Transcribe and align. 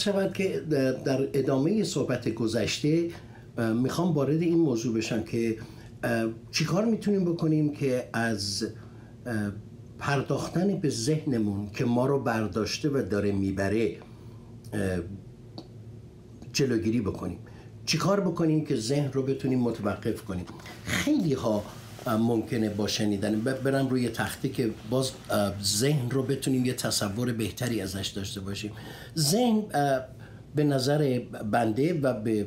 شود 0.00 0.32
که 0.32 0.60
در 1.04 1.28
ادامه 1.32 1.84
صحبت 1.84 2.28
گذشته 2.28 3.10
می‌خوام 3.82 4.14
وارد 4.14 4.42
این 4.42 4.58
موضوع 4.58 4.94
بشم 4.94 5.22
که 5.22 5.56
چیکار 6.50 6.84
می‌تونیم 6.84 7.24
بکنیم 7.24 7.72
که 7.72 8.08
از 8.12 8.66
پرداختن 9.98 10.76
به 10.76 10.88
ذهنمون 10.88 11.70
که 11.70 11.84
ما 11.84 12.06
رو 12.06 12.20
برداشته 12.20 12.88
و 12.88 13.02
داره 13.02 13.32
می‌بره 13.32 13.96
جلوگیری 16.52 17.00
بکنیم. 17.00 17.38
چیکار 17.86 18.20
بکنیم 18.20 18.64
که 18.64 18.76
ذهن 18.76 19.12
رو 19.12 19.22
بتونیم 19.22 19.58
متوقف 19.58 20.24
کنیم؟ 20.24 20.44
خیلی 20.84 21.32
ها 21.32 21.64
ممکنه 22.06 22.68
با 22.68 22.86
شنیدن. 22.86 23.40
برم 23.40 23.88
روی 23.88 24.08
تخته 24.08 24.48
که 24.48 24.70
باز 24.90 25.12
ذهن 25.62 26.10
رو 26.10 26.22
بتونیم 26.22 26.64
یه 26.64 26.72
تصور 26.72 27.32
بهتری 27.32 27.80
ازش 27.80 28.08
داشته 28.08 28.40
باشیم. 28.40 28.72
ذهن 29.18 29.62
به 30.54 30.64
نظر 30.64 31.18
بنده 31.50 32.00
و 32.00 32.20
به 32.20 32.46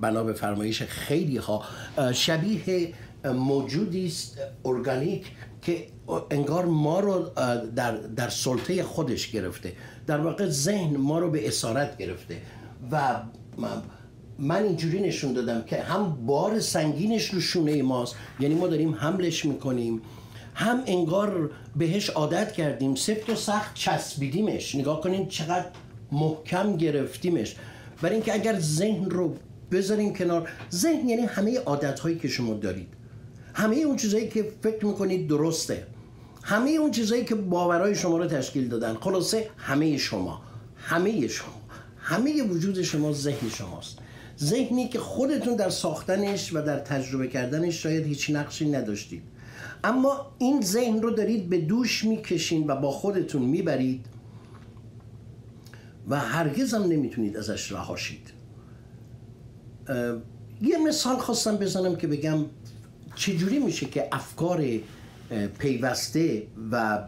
بنا 0.00 0.24
به 0.24 0.32
فرمایش 0.32 0.82
خیلی 0.82 1.36
ها 1.36 1.64
شبیه 2.12 2.94
موجودی 3.24 4.06
است 4.06 4.38
ارگانیک 4.64 5.26
که 5.62 5.86
انگار 6.30 6.64
ما 6.64 7.00
رو 7.00 7.30
در, 7.76 7.96
در 7.96 8.28
سلطه 8.28 8.82
خودش 8.82 9.30
گرفته. 9.30 9.72
در 10.06 10.20
واقع 10.20 10.48
ذهن 10.48 10.96
ما 10.96 11.18
رو 11.18 11.30
به 11.30 11.48
اسارت 11.48 11.98
گرفته 11.98 12.40
و 12.92 13.20
من 14.38 14.62
اینجوری 14.62 15.00
نشون 15.00 15.32
دادم 15.32 15.62
که 15.62 15.82
هم 15.82 16.26
بار 16.26 16.60
سنگینش 16.60 17.34
رو 17.34 17.40
شونه 17.40 17.82
ماست. 17.82 18.16
یعنی 18.40 18.54
ما 18.54 18.66
داریم 18.66 18.94
حملش 18.94 19.44
می‌کنیم. 19.44 20.02
هم 20.54 20.82
انگار 20.86 21.50
بهش 21.76 22.10
عادت 22.10 22.52
کردیم. 22.52 22.94
سفت 22.94 23.30
و 23.30 23.34
سخت 23.34 23.74
چسبیدیمش. 23.74 24.74
نگاه 24.74 25.00
کنیم 25.00 25.28
چقدر 25.28 25.66
محکم 26.12 26.76
گرفتیمش. 26.76 27.56
برای 28.02 28.14
اینکه 28.14 28.34
اگر 28.34 28.58
ذهن 28.58 29.10
رو 29.10 29.36
بذاریم 29.72 30.14
کنار. 30.14 30.48
ذهن 30.72 31.08
یعنی 31.08 31.22
همه 31.22 31.58
عادت 31.58 32.00
هایی 32.00 32.18
که 32.18 32.28
شما 32.28 32.54
دارید. 32.54 32.88
همه 33.54 33.76
اون 33.76 33.96
چیزهایی 33.96 34.28
که 34.28 34.52
فکر 34.62 34.86
می‌کنید 34.86 35.28
درسته. 35.28 35.86
همه 36.42 36.70
اون 36.70 36.90
چیزهایی 36.90 37.24
که 37.24 37.34
باورهای 37.34 37.94
شما 37.94 38.18
رو 38.18 38.26
تشکیل 38.26 38.68
دادن. 38.68 38.94
خلاصه 38.94 39.50
همه 39.56 39.96
شما. 39.96 40.40
همه 40.76 41.28
شما. 41.28 41.54
همه 41.98 42.42
وجود 42.42 42.82
شما 42.82 43.12
ذهن 43.12 43.48
شماست. 43.48 43.98
ذهنی 44.40 44.88
که 44.88 44.98
خودتون 44.98 45.56
در 45.56 45.70
ساختنش 45.70 46.52
و 46.54 46.62
در 46.62 46.78
تجربه 46.78 47.28
کردنش 47.28 47.82
شاید 47.82 48.06
هیچ 48.06 48.30
نقشی 48.30 48.70
نداشتید. 48.70 49.22
اما 49.84 50.32
این 50.38 50.60
ذهن 50.60 51.02
رو 51.02 51.10
دارید 51.10 51.48
به 51.48 51.58
دوش 51.58 52.04
می‌کشین 52.04 52.66
و 52.66 52.76
با 52.76 52.90
خودتون 52.90 53.42
می‌برید 53.42 54.06
و 56.08 56.20
هرگز 56.20 56.74
هم 56.74 56.82
نمی‌تونید 56.82 57.36
ازش 57.36 57.72
رهاشید 57.72 58.32
یه 60.62 60.78
مثال 60.86 61.16
خواستم 61.16 61.56
بزنم 61.56 61.96
که 61.96 62.06
بگم 62.06 62.44
چجوری 63.14 63.58
میشه 63.58 63.86
که 63.86 64.08
افکار 64.12 64.64
پیوسته 65.58 66.46
و 66.72 67.02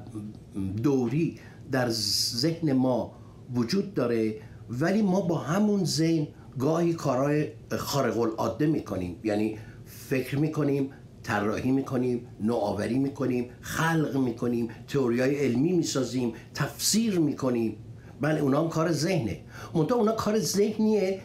دوری 0.83 1.39
در 1.73 1.89
ذهن 1.91 2.73
ما 2.73 3.13
وجود 3.55 3.95
داره 3.95 4.37
ولی 4.71 5.03
ما 5.03 5.21
با 5.21 5.39
همون 5.39 5.85
ذهن 5.85 6.27
گاهی 6.61 6.95
کارهای 6.95 7.49
خارق 7.79 8.19
العاده 8.21 8.67
می‌کنیم. 8.67 9.21
یعنی 9.25 9.59
فکر 9.87 10.39
می‌کنیم 10.39 10.91
طراحی 11.23 11.71
می‌کنیم 11.71 12.27
نوآوری 12.41 12.99
می‌کنیم 12.99 13.51
خلق 13.61 14.17
می‌کنیم 14.17 14.69
تئوریای 14.89 15.35
علمی 15.35 15.73
می‌سازیم 15.73 16.33
تفسیر 16.55 17.19
می‌کنیم. 17.19 17.77
بله 18.21 18.41
اونا 18.41 18.63
هم 18.63 18.69
کار 18.69 18.93
ذهنه. 18.93 19.41
منتها 19.75 19.99
اونا 19.99 20.13
کار 20.13 20.39
ذهنیه 20.39 21.21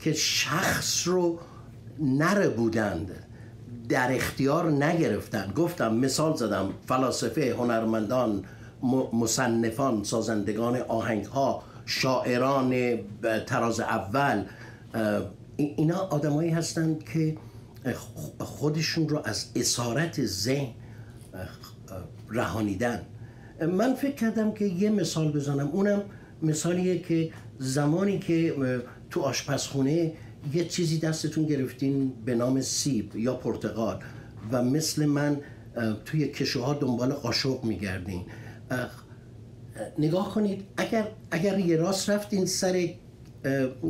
که 0.00 0.12
شخص 0.12 1.08
رو 1.08 1.38
نره 2.00 2.48
بودند 2.48 3.10
در 3.88 4.14
اختیار 4.14 4.70
نگرفتن. 4.70 5.52
گفتم 5.56 5.94
مثال 5.94 6.36
زدم 6.36 6.74
فلاسفه 6.86 7.54
هنرمندان 7.58 8.44
مصنفان 9.12 10.04
سازندگان 10.04 10.76
آهنگ 10.76 11.24
ها 11.24 11.62
شاعران 11.86 12.98
تراز 13.46 13.80
اول 13.80 14.44
اینا 15.56 15.98
آدمایی 15.98 16.50
هستند 16.50 17.04
که 17.04 17.36
خودشون 18.38 19.08
رو 19.08 19.20
از 19.24 19.46
اسارت 19.56 20.26
ذهن 20.26 20.68
رهانیدن. 22.30 23.02
من 23.72 23.94
فکر 23.94 24.14
کردم 24.14 24.52
که 24.52 24.64
یه 24.64 24.90
مثال 24.90 25.32
بزنم. 25.32 25.68
اونم 25.68 26.02
مثالیه 26.42 26.98
که 26.98 27.32
زمانی 27.58 28.18
که 28.18 28.54
تو 29.10 29.20
آشپزخونه 29.20 30.12
یه 30.52 30.64
چیزی 30.64 30.98
دستتون 30.98 31.46
گرفتین 31.46 32.12
به 32.24 32.34
نام 32.34 32.60
سیب 32.60 33.16
یا 33.16 33.34
پرتقال 33.34 34.00
و 34.52 34.62
مثل 34.64 35.06
من 35.06 35.40
توی 36.04 36.28
کشوها 36.28 36.74
دنبال 36.74 37.12
قاشق 37.12 37.64
میگردین. 37.64 38.22
نگاه 39.98 40.34
کنید 40.34 40.64
اگر 40.76 41.08
اگر 41.30 41.58
یه 41.58 41.76
راست 41.76 42.10
رفتین 42.10 42.46
سر 42.46 42.88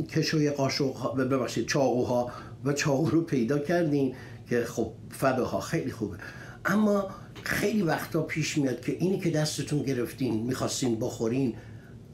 کشوی 0.09 0.49
قاشق 0.49 1.15
ببخشید 1.15 1.67
چاقوها 1.67 2.31
و 2.65 2.73
چاقو 2.73 3.09
رو 3.09 3.21
پیدا 3.21 3.59
کردین 3.59 4.15
که 4.49 4.63
خب 4.63 4.91
فبه 5.09 5.43
ها 5.43 5.59
خیلی 5.59 5.91
خوبه. 5.91 6.17
اما 6.65 7.09
خیلی 7.43 7.81
وقتا 7.81 8.21
پیش 8.21 8.57
میاد 8.57 8.81
که 8.81 8.97
اینی 8.99 9.19
که 9.19 9.29
دستتون 9.29 9.83
گرفتین 9.83 10.43
می‌خواستین 10.43 10.99
بخورین 10.99 11.55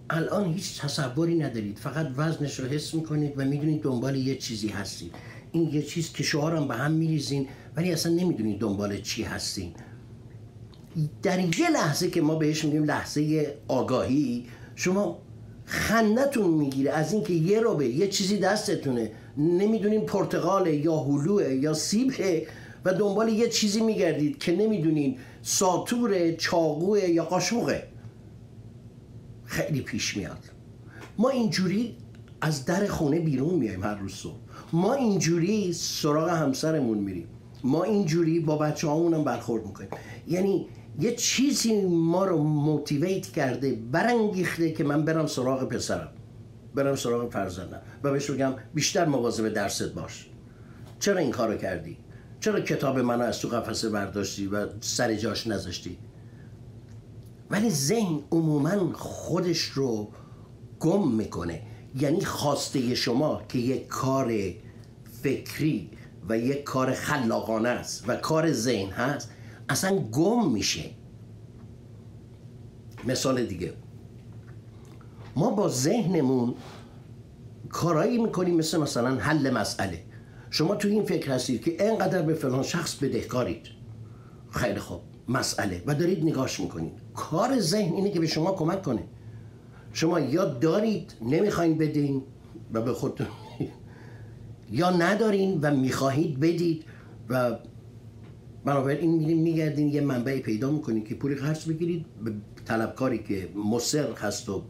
الان 0.10 0.54
هیچ 0.54 0.82
تصوری 0.82 1.36
ندارید. 1.36 1.78
فقط 1.78 2.08
وزنش 2.18 2.60
رو 2.60 2.66
حس 2.66 2.94
می‌کنید 2.94 3.34
و 3.38 3.46
می‌دونید 3.46 3.82
دنبال 3.82 4.16
یه 4.16 4.36
چیزی 4.36 4.68
هستید 4.68 5.16
این 5.52 5.70
یه 5.70 5.82
چیز 5.82 6.14
که 6.14 6.24
شعارم 6.24 6.68
به 6.68 6.76
هم 6.76 6.92
میریزین 6.92 7.48
ولی 7.76 7.92
اصلا 7.92 8.14
نمی‌دونید 8.14 8.60
دنبال 8.60 9.02
چی 9.02 9.24
هستین. 9.24 9.74
در 11.24 11.40
یه 11.40 11.70
لحظه 11.70 12.10
که 12.10 12.22
ما 12.22 12.36
بهش 12.36 12.66
میگیم 12.66 12.84
لحظه 12.84 13.54
آگاهی 13.68 14.46
شما 14.76 15.22
خندتون 15.70 16.50
می‌گیره. 16.50 16.92
از 16.92 17.14
اینکه 17.14 17.34
یه 17.34 17.60
رو 17.60 17.76
به 17.76 17.88
یه 17.88 18.08
چیزی 18.08 18.38
دستتونه. 18.38 19.12
نمی‌دونین 19.38 20.06
پرتقاله 20.06 20.76
یا 20.76 20.98
هلوه 20.98 21.54
یا 21.54 21.74
سیبه 21.74 22.48
و 22.86 22.94
دنبال 22.94 23.30
یه 23.30 23.50
چیزی 23.50 23.82
میگردید 23.82 24.38
که 24.38 24.56
نمی‌دونین 24.56 25.18
ساتور 25.42 26.32
چاقوه 26.32 27.00
یا 27.00 27.24
قاشوقه 27.24 27.84
خیلی 29.46 29.82
پیش 29.82 30.18
میاد. 30.18 30.44
ما 31.18 31.30
اینجوری 31.30 31.96
از 32.42 32.66
در 32.66 32.88
خونه 32.88 33.20
بیرون 33.20 33.56
میایم 33.56 33.84
هر 33.84 33.96
روز 33.96 34.14
صبح. 34.14 34.38
ما 34.74 34.94
اینجوری 34.94 35.74
سراغ 35.74 36.30
همسرمون 36.30 36.98
میریم. 36.98 37.28
ما 37.64 37.84
اینجوری 37.84 38.40
با 38.40 38.58
بچه 38.58 38.88
برخورد 39.26 39.66
می‌کنیم. 39.66 39.90
یعنی 40.28 40.68
یه 41.00 41.16
چیزی 41.16 41.82
ما 41.86 42.26
رو 42.26 42.44
موتیویت 42.44 43.28
کرده 43.28 43.76
برانگیخته 43.92 44.72
که 44.72 44.84
من 44.84 45.06
برم 45.06 45.28
سراغ 45.28 45.64
پسرم 45.64 46.10
برم 46.76 46.96
سراغ 46.96 47.32
فرزندم 47.32 47.82
و 48.04 48.12
بهش 48.12 48.32
بگم 48.32 48.54
بیشتر 48.74 49.06
مواظب 49.06 49.50
درست 49.50 49.94
باش. 49.94 50.30
چرا 51.00 51.18
این 51.18 51.32
کارو 51.32 51.58
کردی؟ 51.58 51.98
چرا 52.40 52.60
کتاب 52.60 53.00
منو 53.00 53.24
از 53.24 53.40
تو 53.40 53.48
قفسه 53.48 53.90
برداشتی 53.90 54.48
و 54.48 54.68
سر 54.82 55.16
جاش 55.16 55.48
نذاشتی؟ 55.48 55.98
ولی 57.52 57.70
ذهن 57.70 58.20
عموما 58.32 58.94
خودش 58.94 59.62
رو 59.62 60.10
گم 60.80 61.12
می‌کنه. 61.12 61.62
یعنی 62.00 62.26
خواسته 62.26 62.96
شما 62.96 63.42
که 63.50 63.60
یک 63.60 63.88
کار 63.88 64.34
فکری 65.22 65.90
و 66.30 66.38
یک 66.38 66.64
کار 66.64 66.94
خلاقانه 66.94 67.70
است 67.70 68.04
و 68.08 68.16
کار 68.16 68.52
ذهن 68.52 68.90
هست 68.90 69.30
اصلا 69.70 69.98
گم 69.98 70.52
میشه. 70.52 70.90
مثال 73.08 73.46
دیگه. 73.46 73.74
ما 75.36 75.50
با 75.50 75.70
ذهنمون 75.70 76.56
کارایی 77.70 78.18
می‌کنیم 78.18 78.56
مثل 78.56 78.78
مثلا 78.78 79.16
حل 79.16 79.50
مسئله. 79.50 80.04
شما 80.50 80.76
تو 80.76 80.88
این 80.88 81.04
فکر 81.06 81.32
هستید 81.32 81.64
که 81.64 81.86
اینقدر 81.86 82.22
به 82.22 82.34
فلان 82.34 82.64
شخص 82.64 82.96
بدهکارید. 82.96 83.68
خیلی 84.52 84.80
خوب. 84.80 85.02
مسئله. 85.28 85.84
و 85.86 85.96
دارید 85.96 86.24
نگاش 86.24 86.60
می‌کنید. 86.60 86.94
کار 87.14 87.60
ذهن 87.60 87.94
اینه 87.94 88.12
که 88.12 88.20
به 88.20 88.28
شما 88.28 88.52
کمک 88.52 88.82
کنه. 88.82 89.04
شما 89.94 90.20
یا 90.20 90.46
دارید 90.46 91.14
نمی‌خواین 91.22 91.78
بدین 91.78 92.24
و 92.74 92.82
به 92.82 92.94
خودتون 92.94 93.28
یا 94.72 94.90
ندارین 94.90 95.60
و 95.62 95.76
می‌خواهید 95.76 96.40
بدید 96.40 96.86
و 97.30 97.56
بنابراین 98.66 99.12
میرین 99.12 99.42
میگردین 99.42 99.88
یه 99.88 100.02
منبعی 100.02 100.40
پیدا 100.40 100.72
می‌کنید 100.72 101.08
که 101.08 101.16
پولی 101.16 101.36
خرج 101.36 101.70
بگیرید 101.70 102.06
به 102.24 102.34
طلبکاری 102.66 103.20
که 103.20 103.50
مصر 103.72 104.14
هست 104.14 104.50
و 104.50 104.64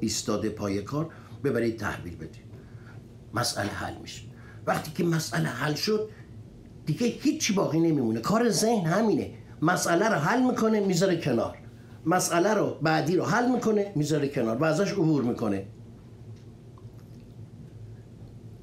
ایستاده 0.00 0.48
پای 0.48 0.82
کار 0.82 1.10
ببرید 1.44 1.76
تحویل 1.76 2.16
بدید. 2.16 2.46
مسئله 3.34 3.66
حل 3.66 3.94
میشه. 4.02 4.22
وقتی 4.66 4.90
که 4.92 5.04
مسئله 5.04 5.48
حل 5.48 5.74
شد 5.74 6.08
دیگه 6.86 7.06
هیچی 7.06 7.52
باقی 7.52 7.78
نمیمونه. 7.78 8.20
کار 8.20 8.50
ذهن 8.50 8.86
همینه. 8.86 9.30
مسئله 9.62 10.08
رو 10.08 10.14
حل 10.14 10.42
می‌کنه 10.42 10.80
می‌ذاره 10.80 11.16
کنار. 11.16 11.56
مسئله 12.06 12.54
رو 12.54 12.78
بعدی 12.82 13.16
رو 13.16 13.24
حل 13.24 13.52
می‌کنه 13.52 13.92
می‌ذاره 13.94 14.28
کنار 14.28 14.56
و 14.56 14.64
ازش 14.64 14.92
عبور 14.92 15.22
می‌کنه. 15.22 15.66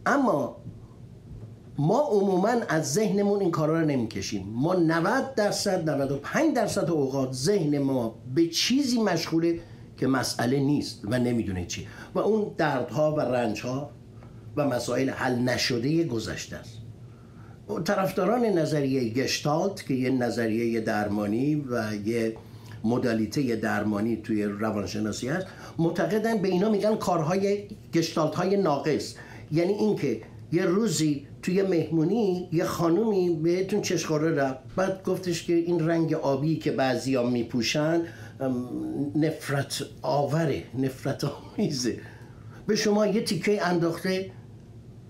اما 0.06 0.63
ما 1.78 2.00
عموما 2.00 2.54
از 2.70 2.94
ذهنمون 2.94 3.40
این 3.40 3.52
کارا 3.52 3.80
رو 3.80 3.86
نمی‌کشیم. 3.86 4.48
ما 4.48 4.74
90 4.74 5.36
درصد 5.36 5.90
95 5.90 6.56
درصد 6.56 6.90
اوقات 6.90 7.31
ذهن 7.31 7.78
ما 7.80 8.16
به 8.36 8.48
چیزی 8.48 9.02
مشغوله 9.02 9.60
که 9.98 10.08
مسئله 10.08 10.60
نیست 10.60 11.02
و 11.04 11.20
نمی‌دونه 11.20 11.66
چی. 11.66 11.88
و 12.16 12.20
اون 12.20 12.52
دردها 12.58 13.16
و 13.16 13.20
رنجها 13.20 13.90
و 14.56 14.68
مسائل 14.68 15.10
حل 15.10 15.36
نشده 15.36 16.04
گذشته 16.04 16.56
است. 16.56 16.78
طرفداران 17.86 18.46
نظریه 18.46 19.10
گشتالت 19.10 19.88
که 19.88 19.94
یه 19.94 20.10
نظریه 20.10 20.81
درمانی 20.81 21.56
و 21.56 21.96
یه 22.06 22.36
مدالیته 22.84 23.56
درمانی 23.56 24.16
توی 24.16 24.44
روانشناسی 24.44 25.28
هست 25.28 25.48
معتقدن 25.78 26.38
به 26.38 26.48
اینا 26.48 26.70
میگن 26.70 26.96
کارهای 26.96 27.68
گشتالت 27.94 28.36
های 28.36 28.58
ناقص. 28.58 29.16
یعنی 29.52 29.74
اینکه 29.74 30.22
یه 30.54 30.66
روزی 30.66 31.28
توی 31.42 31.62
مهمونی 31.62 32.50
یه 32.52 32.64
خانومی 32.64 33.30
بهتون 33.30 33.82
چشخوره 33.82 34.36
رفت. 34.36 34.60
بعد 34.76 35.04
گفتش 35.04 35.44
که 35.44 35.54
این 35.54 35.88
رنگ 35.90 36.14
آبی 36.14 36.56
که 36.56 36.72
بعضی 36.72 37.18
میپوشن 37.18 38.02
نفرت 39.16 39.84
آوره 40.02 40.64
نفرت 40.80 41.24
آمیزه. 41.24 41.98
به 42.68 42.76
شما 42.76 43.08
یه 43.08 43.22
تیکه 43.22 43.68
انداخته 43.68 44.32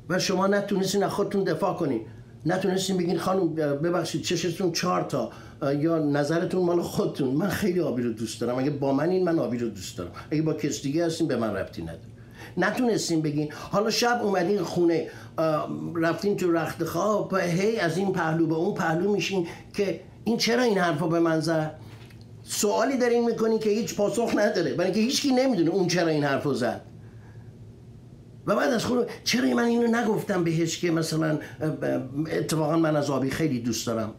و 0.10 0.20
شما 0.20 0.48
نتونستین 0.48 1.04
از 1.04 1.12
خودتون 1.12 1.44
دفاع 1.44 1.74
کنین. 1.74 2.02
نتونستین 2.46 2.98
بگین 2.98 3.18
خانم 3.18 3.56
ببخشید 3.56 4.22
چشتون 4.22 4.72
چهار 4.72 5.02
تا 5.02 5.32
یا 5.74 6.00
نظرتون 6.00 6.66
مال 6.66 6.82
خودتون. 6.82 7.30
من 7.30 7.50
خیلی 7.50 7.80
آبی 7.80 8.02
رو 8.02 8.14
دوست 8.14 8.42
دارم. 8.42 8.58
اگه 8.58 8.70
با 8.70 8.94
من 8.94 9.10
این 9.10 9.24
من 9.24 9.40
آبی 9.40 9.58
رو 9.58 9.70
دوست 9.70 9.98
دارم. 9.98 10.12
اگه 10.32 10.42
با 10.42 10.54
کس 10.54 10.82
دیگه 10.82 11.06
هستین 11.06 11.28
به 11.28 11.36
من 11.36 11.56
ربطی 11.56 11.82
نداره. 11.82 12.13
نتونستین 12.58 13.22
بگین. 13.22 13.54
حالا 13.72 13.90
شب 13.90 14.20
اومدین 14.24 14.64
خونه 14.64 15.08
رفتین 15.96 16.38
تو 16.38 16.52
رخت 16.52 16.84
خواب 16.84 17.34
هی 17.34 17.80
از 17.80 17.98
این 17.98 18.14
پهلو 18.14 18.48
به 18.48 18.56
اون 18.56 18.74
پهلو 18.74 19.12
میشین 19.12 19.48
که 19.74 20.00
این 20.24 20.38
چرا 20.38 20.64
این 20.64 20.78
حرفا 20.78 21.08
به 21.08 21.20
من 21.20 21.40
زد؟ 21.40 21.76
سوالی 22.44 22.98
دارین 22.98 23.26
می‌کنین 23.26 23.60
که 23.60 23.70
هیچ 23.70 23.96
پاسخ 23.96 24.32
نداره 24.36 24.74
برای 24.74 24.86
اینکه 24.86 25.00
هیچکی 25.00 25.32
نمی‌دونه 25.32 25.70
اون 25.70 25.88
چرا 25.88 26.08
این 26.08 26.24
حرفو 26.24 26.54
زد. 26.54 26.82
و 28.48 28.56
بعد 28.56 28.74
از 28.74 28.86
خود 28.86 29.08
چرا 29.24 29.50
من 29.50 29.64
اینو 29.64 29.88
نگفتم 29.98 30.44
بهش 30.44 30.78
که 30.78 30.92
مثلا 30.92 31.40
اتفاقا 32.32 32.78
من 32.78 32.96
از 32.96 33.10
آبی 33.10 33.30
خیلی 33.30 33.60
دوست 33.60 33.88
دارم؟ 33.88 34.14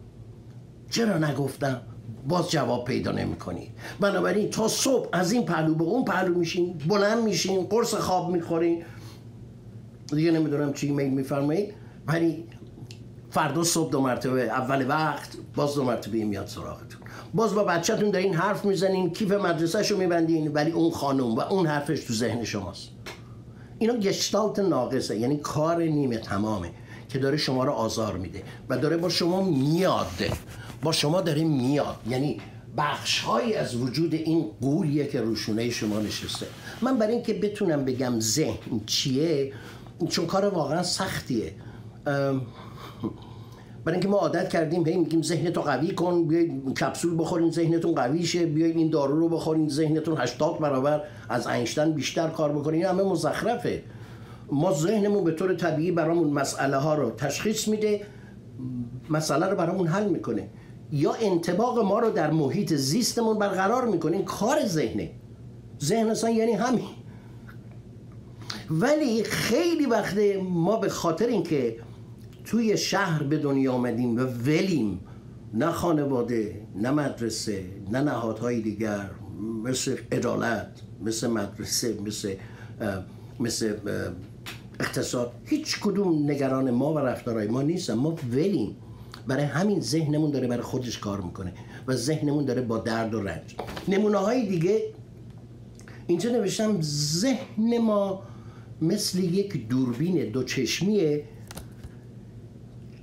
چرا 0.89 1.17
نگفتم؟ 1.17 1.81
باز 2.27 2.51
جواب 2.51 2.85
پیدا 2.85 3.11
نمی 3.11 3.35
کنی 3.35 3.71
بنابراین 3.99 4.49
تا 4.49 4.67
صبح 4.67 5.09
از 5.11 5.31
این 5.31 5.45
پهلو 5.45 5.75
به 5.75 5.83
اون 5.83 6.05
پهلو 6.05 6.37
میشین 6.37 6.77
بلند 6.87 7.23
میشین 7.23 7.65
قرص 7.65 7.93
خواب 7.93 8.29
می‌خورین 8.29 8.83
دیگه 10.07 10.31
نمی‌دونم 10.31 10.73
چی 10.73 10.91
میل 10.91 11.09
میفرمایید. 11.09 11.73
ولی 12.07 12.43
فردا 13.29 13.63
صبح 13.63 13.91
دو 13.91 14.01
مرتبه 14.01 14.41
اول 14.41 14.89
وقت 14.89 15.37
باز 15.55 15.75
دو 15.75 15.83
مرتبه 15.83 16.23
میاد 16.23 16.47
سراغتون. 16.47 17.01
باز 17.33 17.53
با 17.53 17.63
بچهتون 17.63 18.11
دارین 18.11 18.33
حرف 18.33 18.65
می‌زنین 18.65 19.09
کیف 19.09 19.31
مدرسهش 19.31 19.91
رو 19.91 19.97
میبندین 19.97 20.53
ولی 20.53 20.71
اون 20.71 20.91
خانم 20.91 21.35
و 21.35 21.39
اون 21.39 21.67
حرفش 21.67 21.99
تو 21.99 22.13
ذهن 22.13 22.43
شماست. 22.43 22.89
اینا 23.79 23.93
گشتالت 23.93 24.59
ناقصه 24.59 25.17
یعنی 25.17 25.37
کار 25.37 25.83
نیمه 25.83 26.17
تمامه 26.17 26.71
که 27.09 27.19
داره 27.19 27.37
شما 27.37 27.63
رو 27.63 27.71
آزار 27.71 28.17
میده 28.17 28.43
و 28.69 28.77
داره 28.77 28.97
با 28.97 29.09
شما 29.09 29.43
میاد 29.43 30.07
با 30.85 30.91
شما 30.91 31.21
داره 31.21 31.43
میاد. 31.43 31.95
یعنی 32.09 32.37
بخش 32.77 33.25
از 33.59 33.75
وجود 33.75 34.13
این 34.13 34.45
قولیه 34.61 35.07
که 35.07 35.21
روشونه 35.21 35.69
شما 35.69 35.99
نشسته. 35.99 36.45
من 36.81 36.97
برای 36.97 37.13
اینکه 37.13 37.33
بتونم 37.33 37.85
بگم 37.85 38.19
ذهن 38.19 38.81
چیه 38.85 39.53
چون 40.09 40.25
کار 40.25 40.45
واقعا 40.45 40.83
سختیه. 40.83 41.51
برای 43.85 43.91
اینکه 43.91 44.07
ما 44.07 44.17
عادت 44.17 44.49
کردیم 44.49 44.87
هی 44.87 44.97
میگیم 44.97 45.21
ذهنتو 45.21 45.61
قوی 45.61 45.91
کن 45.91 46.27
بیاید 46.27 46.73
کپسول 46.79 47.19
بخورین 47.19 47.51
ذهنتون 47.51 47.95
قوی 47.95 48.25
شه 48.25 48.45
بیاید 48.45 48.77
این 48.77 48.89
دارو 48.89 49.19
رو 49.19 49.29
بخورین 49.29 49.69
ذهنتون 49.69 50.17
80 50.17 50.59
برابر 50.59 51.01
از 51.29 51.47
اینشتین 51.47 51.91
بیشتر 51.91 52.27
کار 52.27 52.51
بکنین 52.51 52.85
این 52.85 52.99
همه 52.99 53.03
مزخرفه. 53.03 53.83
ما 54.51 54.73
ذهنمون 54.73 55.23
به 55.23 55.31
طور 55.31 55.55
طبیعی 55.55 55.91
برامون 55.91 56.29
مسئله 56.29 56.77
ها 56.77 56.95
رو 56.95 57.11
تشخیص 57.11 57.67
میده 57.67 58.01
مسئله 59.09 59.45
رو 59.45 59.55
برامون 59.55 59.87
حل 59.87 60.09
می‌کنه. 60.09 60.49
یا 60.91 61.13
انتباق 61.13 61.79
ما 61.79 61.99
رو 61.99 62.09
در 62.09 62.31
محیط 62.31 62.73
زیستمون 62.73 63.39
برقرار 63.39 63.87
می‌کنه 63.87 64.15
این 64.17 64.25
کار 64.25 64.65
ذهنه. 64.65 65.11
ذهن 65.83 66.09
اصلا 66.09 66.29
یعنی 66.29 66.51
همین. 66.51 66.89
ولی 68.69 69.23
خیلی 69.23 69.85
وقت 69.85 70.17
ما 70.43 70.77
به 70.77 70.89
خاطر 70.89 71.27
اینکه 71.27 71.77
توی 72.45 72.77
شهر 72.77 73.23
به 73.23 73.37
دنیا 73.37 73.73
آمدیم 73.73 74.17
و 74.17 74.19
ولیم 74.19 74.99
نه 75.53 75.71
خانواده 75.71 76.61
نه 76.75 76.91
مدرسه 76.91 77.65
نه 77.91 78.01
نهادهای 78.01 78.61
دیگر 78.61 79.09
مثل 79.63 79.97
عدالت 80.11 80.81
مثل 81.01 81.27
مدرسه 81.27 81.97
مثل 82.05 82.35
مثل 83.39 83.75
اقتصاد 84.79 85.31
هیچ 85.45 85.79
کدوم 85.79 86.31
نگران 86.31 86.71
ما 86.71 86.93
و 86.93 86.99
رفتارهای 86.99 87.47
ما 87.47 87.61
نیستن. 87.61 87.93
ما 87.93 88.15
ولیم. 88.31 88.75
برای 89.27 89.43
همین 89.43 89.79
ذهنمون 89.79 90.31
داره 90.31 90.47
برای 90.47 90.63
خودش 90.63 90.99
کار 90.99 91.21
می‌کنه 91.21 91.53
و 91.87 91.95
ذهنمون 91.95 92.45
داره 92.45 92.61
با 92.61 92.77
درد 92.77 93.13
و 93.13 93.21
رنج. 93.21 93.55
نمونه 93.87 94.17
های 94.17 94.47
دیگه 94.47 94.81
اینجا 96.07 96.29
نوشتم 96.29 96.81
ذهن 96.81 97.77
ما 97.77 98.23
مثل 98.81 99.19
یک 99.19 99.67
دوربین 99.67 100.31
دو 100.31 100.43
چشمیه 100.43 101.23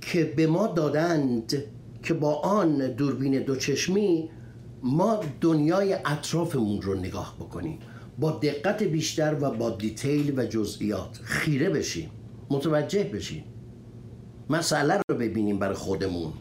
که 0.01 0.23
به 0.23 0.47
ما 0.47 0.67
دادند 0.67 1.63
که 2.03 2.13
با 2.13 2.35
آن 2.35 2.77
دوربین 2.77 3.43
دوچشمی 3.43 4.29
ما 4.83 5.19
دنیای 5.41 5.93
اطرافمون 5.93 6.81
رو 6.81 6.95
نگاه 6.95 7.35
بکنیم. 7.39 7.79
با 8.19 8.31
دقت 8.31 8.83
بیشتر 8.83 9.35
و 9.41 9.51
با 9.51 9.69
دیتیل 9.69 10.39
و 10.39 10.45
جزئیات 10.45 11.19
خیره 11.23 11.69
بشیم 11.69 12.09
متوجه 12.49 13.03
بشیم. 13.03 13.43
مسئله 14.53 14.99
رو 15.09 15.15
ببینیم 15.15 15.59
برای 15.59 15.75
خودمون. 15.75 16.33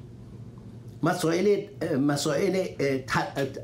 مسائل 1.02 1.60
مسائل 2.00 2.66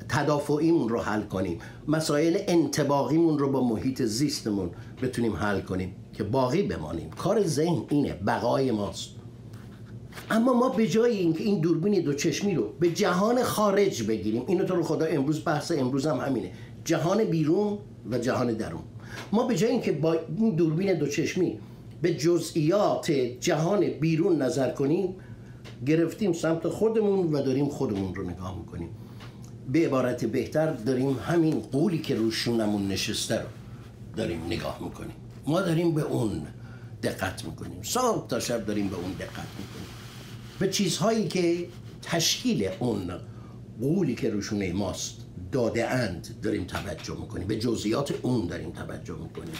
تدافعیمون 0.09 0.89
رو 0.89 1.01
حل 1.01 1.23
کنیم. 1.23 1.59
مسائل 1.89 2.39
انتباقیمون 2.49 3.39
رو 3.39 3.53
با 3.53 3.69
محیط 3.69 4.03
زیستمون 4.03 4.71
بتونیم 5.03 5.37
حل 5.37 5.61
کنیم 5.61 5.95
که 6.13 6.23
باقی 6.25 6.63
بمانیم. 6.63 7.11
کار 7.11 7.43
ذهن 7.43 7.83
اینه 7.89 8.13
بقای 8.13 8.71
ماست. 8.71 9.09
اما 10.31 10.53
ما 10.53 10.69
به 10.69 10.87
جای 10.87 11.17
اینکه 11.17 11.45
این 11.45 11.61
دوربین 11.61 12.03
دو 12.03 12.13
چشمی 12.13 12.55
رو 12.55 12.73
به 12.81 12.91
جهان 12.91 13.43
خارج 13.43 14.03
بگیریم 14.03 14.45
اینو 14.47 14.65
تو 14.65 14.77
رو 14.77 14.83
خدا 14.83 15.07
امروز 15.07 15.45
بحث 15.45 15.73
امروز 15.73 16.07
هم 16.07 16.17
همینه. 16.17 16.53
جهان 16.85 17.25
بیرون 17.25 17.79
و 18.11 18.19
جهان 18.19 18.53
درون. 18.53 18.83
ما 19.33 19.47
به 19.47 19.57
جای 19.57 19.71
اینکه 19.71 19.93
با 19.93 20.17
این 20.39 20.51
دوربین 20.55 20.99
دو 20.99 21.07
چشمی 21.07 21.59
به 22.03 22.15
جزئیات 22.15 23.11
جهان 23.41 23.89
بیرون 23.89 24.43
نظر 24.43 24.71
کنیم 24.71 25.15
گرفتیم 25.87 26.33
سمت 26.33 26.69
خودمون 26.69 27.33
و 27.33 27.43
داریم 27.43 27.69
خودمون 27.69 28.15
رو 28.15 28.31
نگاه 28.31 28.59
می‌کنیم. 28.59 28.89
به 29.73 29.87
عبارت 29.87 30.25
بهتر 30.25 30.73
داریم 30.73 31.19
همین 31.19 31.61
قولی 31.61 31.99
که 31.99 32.15
روشونمون 32.15 32.89
نشسته 32.89 33.41
رو 33.41 33.47
داریم 34.17 34.47
نگاه 34.47 34.79
می‌کنیم. 34.83 35.15
ما 35.47 35.61
داریم 35.61 35.95
به 35.95 36.03
اون 36.03 36.43
دقت 37.03 37.45
می‌کنیم. 37.45 37.83
صبح 37.83 38.29
تا 38.29 38.41
شب 38.41 38.67
داریم 38.67 38.89
به 38.89 38.97
اون 38.97 39.13
دقت 39.13 39.49
می‌کنیم. 39.59 39.89
به 40.59 40.69
چیزهایی 40.69 41.29
که 41.29 41.69
تشکیل 42.03 42.69
اون 42.79 43.11
قولی 43.81 44.15
که 44.15 44.31
روشونه 44.31 44.73
ماست 44.73 45.15
داده 45.53 45.89
اند 45.91 46.29
داریم 46.43 46.65
توجه 46.65 47.21
می‌کنیم. 47.21 47.47
به 47.47 47.59
جزئیات 47.59 48.15
اون 48.23 48.47
داریم 48.47 48.71
توجه 48.71 49.15
می‌کنیم. 49.15 49.55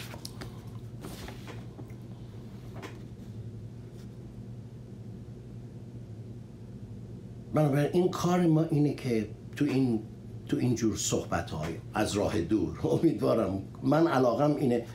بنابراین 7.53 7.89
این 7.93 8.09
کار 8.09 8.47
ما 8.47 8.63
اینه 8.63 8.93
که 8.93 9.29
تو 9.55 9.65
این 9.65 9.99
تو 10.47 10.57
اینجور 10.57 10.97
صحبت 10.97 11.51
های 11.51 11.73
از 11.93 12.13
راه 12.13 12.41
دور. 12.41 12.79
امیدوارم. 12.93 13.61
من 13.83 14.07
علاقم 14.07 14.55
اینه 14.55 14.85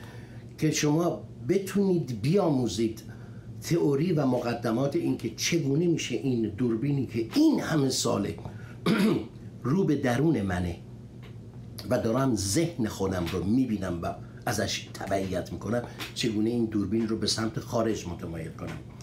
که 0.57 0.71
شما 0.71 1.21
بتونید 1.49 2.21
بیاموزید 2.21 3.03
تئوری 3.61 4.13
و 4.13 4.25
مقدمات 4.25 4.95
این 4.95 5.17
که 5.17 5.29
چگونه 5.35 5.87
میشه 5.87 6.15
این 6.15 6.41
دوربینی 6.41 7.05
که 7.05 7.27
این 7.35 7.59
همه 7.59 7.89
ساله 7.89 8.35
رو 9.63 9.83
به 9.83 9.95
درون 9.95 10.41
منه 10.41 10.75
و 11.89 11.99
دارم 11.99 12.35
ذهن 12.35 12.87
خودم 12.87 13.25
رو 13.31 13.43
می‌بینم 13.43 13.99
و 14.01 14.15
ازش 14.45 14.89
تبعیت 14.93 15.53
می‌کنم 15.53 15.83
چگونه 16.15 16.49
این 16.49 16.65
دوربین 16.65 17.07
رو 17.07 17.17
به 17.17 17.27
سمت 17.27 17.59
خارج 17.59 18.07
متمایل 18.07 18.51
کنم. 18.51 18.94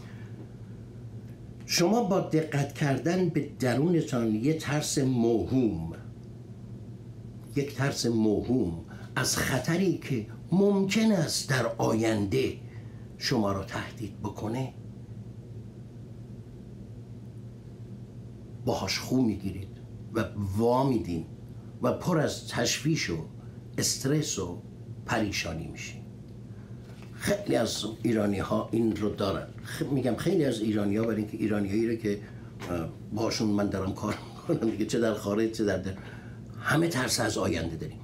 شما 1.72 2.04
با 2.04 2.20
دقت 2.20 2.72
کردن 2.72 3.28
به 3.28 3.48
درونتان 3.58 4.34
یه 4.34 4.54
ترس 4.54 4.98
موهوم. 4.98 5.92
یک 7.56 7.74
ترس 7.74 8.06
موهوم 8.06 8.84
از 9.16 9.36
خطری 9.36 9.98
که 9.98 10.26
ممکن 10.52 11.12
است 11.12 11.50
در 11.50 11.66
آینده 11.66 12.52
شما 13.18 13.52
را 13.52 13.64
تهدید 13.64 14.20
بکنه. 14.20 14.74
باهاش 18.64 18.98
خو 18.98 19.22
می‌گیرید 19.22 19.80
و 20.12 20.24
وا 20.56 20.88
میدین 20.88 21.26
و 21.82 21.92
پر 21.92 22.18
از 22.18 22.48
تشویش 22.48 23.10
و 23.10 23.16
استرس 23.78 24.38
و 24.38 24.62
پریشانی 25.06 25.66
میشین. 25.66 26.01
خیلی 27.22 27.56
از 27.56 27.84
ایرانی 28.02 28.38
ها 28.38 28.68
این 28.72 28.96
رو 28.96 29.08
دارن. 29.14 29.46
میگم 29.90 30.14
خیلی 30.16 30.44
از 30.44 30.60
ایرانی 30.60 30.96
ها 30.96 31.04
برای 31.04 31.16
اینکه 31.16 31.36
ایرانی 31.36 31.68
هایی 31.68 31.88
رو 31.88 31.94
که 31.94 32.18
باشون 33.12 33.48
من 33.48 33.68
دارم 33.68 33.94
کار 33.94 34.14
می‌کنم 34.48 34.70
دیگه 34.70 34.86
چه 34.86 35.00
در 35.00 35.14
خارج 35.14 35.50
چه 35.50 35.64
در, 35.64 35.78
در 35.78 35.92
همه 36.60 36.88
ترس 36.88 37.20
از 37.20 37.38
آینده 37.38 37.76
داریم. 37.76 37.98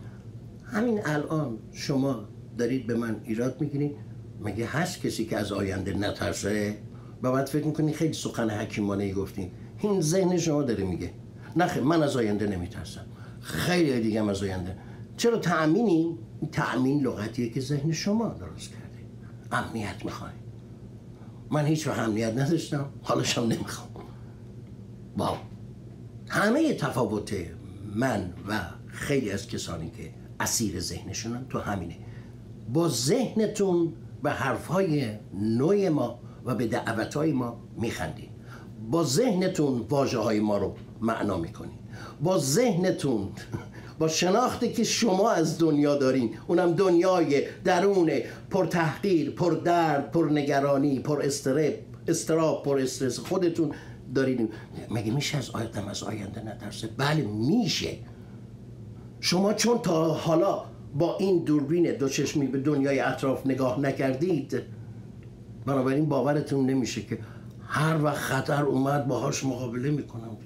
همین 0.65 1.01
الان 1.05 1.59
شما 1.73 2.29
دارید 2.59 2.87
به 2.87 2.95
من 2.95 3.17
ایراد 3.25 3.61
می‌گیرید 3.61 3.97
مگه 4.41 4.67
هست 4.67 5.01
کسی 5.01 5.25
که 5.25 5.37
از 5.37 5.53
آینده 5.53 5.99
نترسه؟ 5.99 6.79
و 7.23 7.33
بعد 7.33 7.47
فکر 7.47 7.67
می‌کنی 7.67 7.93
خیلی 7.93 8.13
سخن 8.13 8.51
حکیمانه 8.51 9.05
ای 9.05 9.13
گفتین 9.13 9.51
این 9.79 10.01
ذهن 10.01 10.37
شما 10.37 10.63
داره 10.63 10.85
میگه. 10.85 11.11
نخه 11.57 11.81
من 11.81 12.03
از 12.03 12.17
آینده 12.17 12.47
نمیترسم. 12.47 13.07
خیلی 13.41 14.01
دیگه 14.01 14.21
هم 14.21 14.29
از 14.29 14.43
آینده. 14.43 14.77
چرا 15.17 15.39
تأمینی؟ 15.39 16.19
تأمین 16.53 17.03
لغتیه 17.03 17.51
که 17.51 17.61
ذهن 17.61 17.93
شما 17.93 18.29
درست 18.29 18.71
کرده 18.71 18.88
امنیت 19.53 20.05
می‌خوای. 20.05 20.33
من 21.51 21.67
هیچ 21.67 21.87
وقت 21.87 21.99
امنیت 21.99 22.33
نداشتم 22.37 22.87
حالشم 23.03 23.43
نمی‌خوام. 23.43 23.89
واو. 25.17 25.37
همه 26.29 26.75
تفاوت 26.75 27.35
من 27.95 28.33
و 28.49 28.61
خیلی 28.87 29.31
از 29.31 29.49
کسانی 29.49 29.91
که 29.91 30.11
اسیر 30.41 30.81
ذهنشونن 30.81 31.47
تو 31.49 31.59
همینه. 31.59 31.97
با 32.73 32.89
ذهنتون 32.89 33.93
به 34.23 34.31
حرفهای 34.31 35.13
نوع 35.35 35.89
ما 35.89 36.19
و 36.45 36.55
به 36.55 36.67
دعوتهای 36.67 37.33
ما 37.33 37.61
میخندید 37.77 38.31
با 38.91 39.05
ذهنتون 39.05 39.81
واجه 39.81 40.19
های 40.19 40.41
ما 40.41 40.59
رو 40.59 40.75
معنا 41.01 41.37
می‌کنید 41.37 41.79
با 42.23 42.39
ذهنتون 42.39 43.29
با 43.99 44.09
شناختی 44.09 44.73
که 44.73 44.85
شما 44.85 45.31
از 45.31 45.59
دنیا 45.59 45.97
دارین. 45.97 46.31
اونم 46.47 46.73
دنیای 46.73 47.43
درون 47.65 48.11
پر 48.51 48.67
تحقیر 48.67 49.31
پر 49.31 49.53
درد 49.53 50.11
پر 50.11 50.29
نگرانی 50.33 51.01
پر 51.01 51.23
استراب 51.23 51.73
استراب 52.09 52.63
پر 52.63 52.79
استرس 52.79 53.19
خودتون 53.19 53.73
دارین. 54.15 54.49
مگه 54.91 55.13
میشه 55.13 55.39
از 55.39 55.51
آیدم 55.51 55.89
از 55.89 56.03
آینده 56.03 56.45
نترسه؟ 56.45 56.89
بله 56.97 57.23
میشه. 57.23 57.97
شما 59.21 59.53
چون 59.53 59.79
تا 59.79 60.13
حالا 60.13 60.65
با 60.95 61.17
این 61.19 61.45
دوربین 61.45 61.93
دو 61.93 62.09
چشمی 62.09 62.47
به 62.47 62.59
دنیای 62.59 63.01
اطراف 63.01 63.47
نگاه 63.47 63.81
نکردید 63.81 64.63
بنابراین 65.67 66.09
باورتون 66.09 66.67
نمیشه 66.67 67.03
که 67.03 67.19
هر 67.67 68.05
وقت 68.05 68.17
خطر 68.17 68.63
اومد 68.63 69.07
باهاش 69.07 69.45
مقابله 69.45 69.91
می‌کنم. 69.91 70.37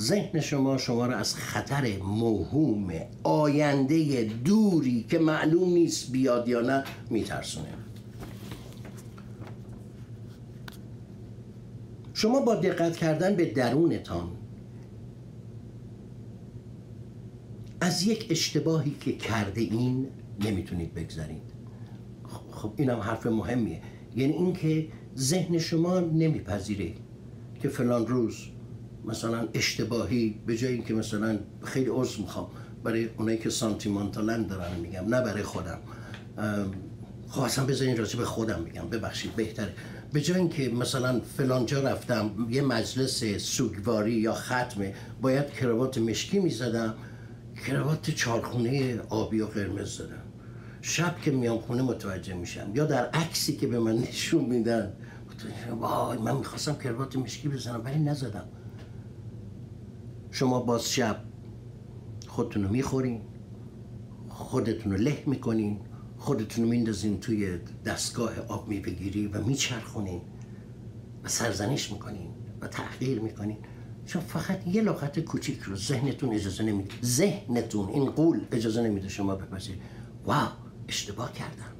ذهن 0.00 0.40
شما 0.40 0.78
شما 0.78 1.06
را 1.06 1.16
از 1.16 1.34
خطر 1.34 1.96
موهوم 1.98 2.92
آینده 3.22 4.24
دوری 4.24 5.06
که 5.10 5.18
معلوم 5.18 5.68
نیست 5.72 6.12
بیاد 6.12 6.48
یا 6.48 6.60
نه 6.60 6.84
میترسونه. 7.10 7.68
شما 12.14 12.40
با 12.40 12.54
دقت 12.54 12.96
کردن 12.96 13.36
به 13.36 13.44
درونتان 13.44 14.28
از 17.80 18.02
یک 18.02 18.26
اشتباهی 18.30 18.96
که 19.00 19.12
کرده 19.12 19.60
این 19.60 20.06
نمی‌تونید 20.44 20.94
بگذارید. 20.94 21.42
خب 22.52 22.72
اینم 22.76 22.98
حرف 22.98 23.26
مهمیه. 23.26 23.80
یعنی 24.16 24.32
اینکه 24.32 24.88
ذهن 25.16 25.58
شما 25.58 26.00
نمیپذیره 26.00 26.92
که 27.62 27.68
فلان 27.68 28.06
روز 28.06 28.46
مثلا 29.04 29.48
اشتباهی 29.54 30.40
به 30.46 30.56
جای 30.56 30.72
اینکه 30.72 30.94
مثلا 30.94 31.38
خیلی 31.64 31.90
عذر 31.90 32.20
می‌خوام 32.20 32.46
برای 32.84 33.08
اونایی 33.18 33.38
که 33.38 33.50
سانتیمانتالن 33.50 34.46
دارن 34.46 34.76
میگم 34.76 35.14
نه 35.14 35.20
برای 35.20 35.42
خودم. 35.42 35.78
خب 37.28 37.40
اصلا 37.40 37.64
بذارین 37.64 37.96
راجع 37.96 38.18
به 38.18 38.24
خودم 38.24 38.60
میگم 38.60 38.88
ببخشید 38.88 39.36
بهتره. 39.36 39.72
به 40.12 40.20
جای 40.20 40.38
اینکه 40.38 40.68
مثلا 40.68 41.20
فلانجا 41.36 41.80
رفتم 41.80 42.30
یه 42.50 42.62
مجلس 42.62 43.24
سوگواری 43.24 44.12
یا 44.12 44.34
ختمه 44.34 44.94
باید 45.22 45.50
کراوات 45.50 45.98
مشکی 45.98 46.38
می‌زدم 46.38 46.94
کراوات 47.66 48.10
چارخونه 48.10 49.00
آبی 49.00 49.40
و 49.40 49.46
قرمز 49.46 49.96
زدم. 49.96 50.22
شب 50.82 51.20
که 51.24 51.30
میام 51.30 51.58
خونه 51.58 51.82
متوجه 51.82 52.34
میشم. 52.34 52.70
یا 52.74 52.84
در 52.84 53.06
عکسی 53.06 53.56
که 53.56 53.66
به 53.66 53.78
من 53.78 53.96
نشون 53.98 54.44
میدن. 54.44 54.92
وای 55.80 56.18
من 56.18 56.36
می‌خواستم 56.36 56.74
کراوات 56.74 57.16
مشکی 57.16 57.48
بزنم 57.48 57.80
ولی 57.84 57.98
نزدم. 57.98 58.44
شما 60.30 60.60
باز 60.60 60.92
شب 60.92 61.24
خودتون 62.26 62.62
رو 62.62 62.68
می‌خورین 62.68 63.20
خودتون 64.28 64.92
رو 64.92 64.98
له 64.98 65.22
می‌کنین 65.26 65.80
خودتون 66.18 66.64
رو 66.64 66.70
میندازین 66.70 67.20
توی 67.20 67.58
دستگاه 67.84 68.38
آب 68.48 68.68
میبگیری 68.68 69.26
و 69.26 69.44
میچرخونین 69.44 70.20
و 71.24 71.28
سرزنش 71.28 71.92
می‌کنین 71.92 72.30
و 72.60 72.68
تحقیر 72.68 73.20
می‌کنین. 73.20 73.56
چون 74.06 74.22
فقط 74.22 74.66
یه 74.66 74.82
لغت 74.82 75.20
کوچیک 75.20 75.60
رو 75.60 75.76
ذهنتون 75.76 76.34
اجازه 76.34 76.64
نمیده. 76.64 76.94
ذهنتون 77.04 77.88
این 77.88 78.10
قول 78.10 78.40
اجازه 78.52 78.82
نمیده 78.82 79.08
شما 79.08 79.34
بپذیرید. 79.34 79.82
واو 80.24 80.48
اشتباه 80.88 81.32
کردم. 81.32 81.72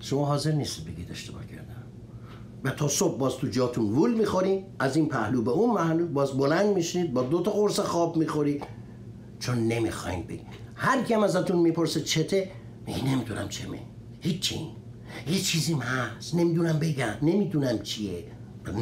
شما 0.00 0.26
حاضر 0.26 0.52
نیست 0.52 0.84
بگید 0.84 1.10
اشتباه 1.10 1.46
کردم. 1.46 1.79
و 2.64 2.70
تا 2.70 2.88
صبح 2.88 3.18
باز 3.18 3.36
تو 3.36 3.46
جاتون 3.46 3.84
وول 3.84 4.14
می‌خورین. 4.14 4.64
از 4.78 4.96
این 4.96 5.08
پهلو 5.08 5.42
به 5.42 5.50
اون 5.50 5.76
پهلو 5.76 6.06
باز 6.06 6.32
بلند 6.32 6.74
میشید 6.74 7.12
با 7.12 7.22
دو 7.22 7.42
تا 7.42 7.50
قرص 7.50 7.80
خواب 7.80 8.16
می‌خوری 8.16 8.60
چون 9.38 9.58
نمی‌خواین 9.58 10.22
بگید 10.26 10.46
هر 10.74 11.02
کیم 11.02 11.22
ازتون 11.22 11.58
می‌پرسه 11.58 12.00
چته 12.00 12.50
میگی 12.86 13.02
نمی‌دونم 13.02 13.48
چمه 13.48 13.78
هیچی. 14.20 14.68
یه 15.28 15.38
چیزیم 15.38 15.78
هست. 15.78 16.34
نمی‌دونم 16.34 16.78
بگم. 16.78 17.14
نمی‌دونم 17.22 17.78
چیه. 17.78 18.24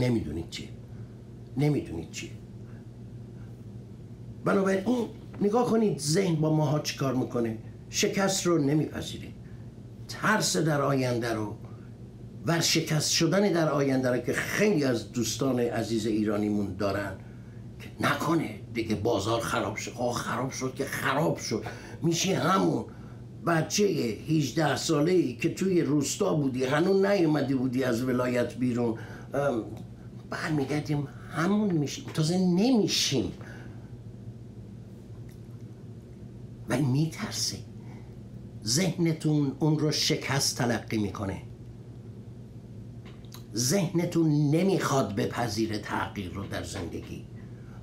نمی‌دونید 0.00 0.50
چیه. 0.50 0.68
نمی‌دونید 1.56 2.11
چیه. 2.11 2.30
بنابراین 4.44 4.82
نگاه 5.40 5.66
کنید 5.66 5.99
ذهن 5.99 6.35
با 6.35 6.56
ماها 6.56 6.78
چیکار 6.80 7.14
می‌کنه. 7.14 7.58
شکست 7.90 8.47
رو 8.47 8.58
نمیپذیرید. 8.58 9.35
ترس 10.08 10.56
در 10.56 10.82
آینده 10.82 11.35
رو 11.35 11.54
شکست 12.61 13.11
شدن 13.11 13.52
در 13.52 13.69
آینده 13.69 14.11
را 14.11 14.19
که 14.19 14.33
خیلی 14.33 14.85
از 14.85 15.12
دوستان 15.12 15.61
عزیز 15.61 16.07
ایرانیمون 16.07 16.76
دارن 16.76 17.12
که 17.81 18.07
نکنه 18.07 18.61
دیگه 18.75 18.95
بازار 18.95 19.40
خراب 19.40 19.76
شد. 19.76 19.93
آه 19.99 20.14
خراب 20.14 20.50
شد 20.50 20.75
که 20.75 20.85
خراب 20.85 21.38
شد. 21.38 21.64
میشه 22.02 22.37
همون 22.37 22.85
بچه 23.47 23.85
18 23.85 24.76
ساله 24.76 25.12
ای 25.12 25.37
که 25.37 25.55
توی 25.55 25.83
روستا 25.83 26.35
بودی 26.35 26.64
هنون 26.64 27.07
نیومدی 27.07 27.55
بودی 27.55 27.85
از 27.85 28.02
ولایت 28.02 28.55
بیرون. 28.55 28.99
برمیگردیم 30.31 31.09
همون 31.31 31.71
میشیم. 31.71 32.05
تازه 32.14 32.38
نمیشیم. 32.38 33.33
و 36.69 36.78
میترسه. 36.78 37.57
ذهنتون 38.64 39.57
اون 39.59 39.78
رو 39.78 39.90
شکست 39.93 40.59
تلقی 40.59 40.99
می‌کنه. 40.99 41.48
ذهنتون 43.55 44.50
نمی‌خواد 44.50 45.14
بپذیره 45.17 45.78
تغییر 45.78 46.33
رو 46.33 46.47
در 46.47 46.62
زندگی. 46.62 47.26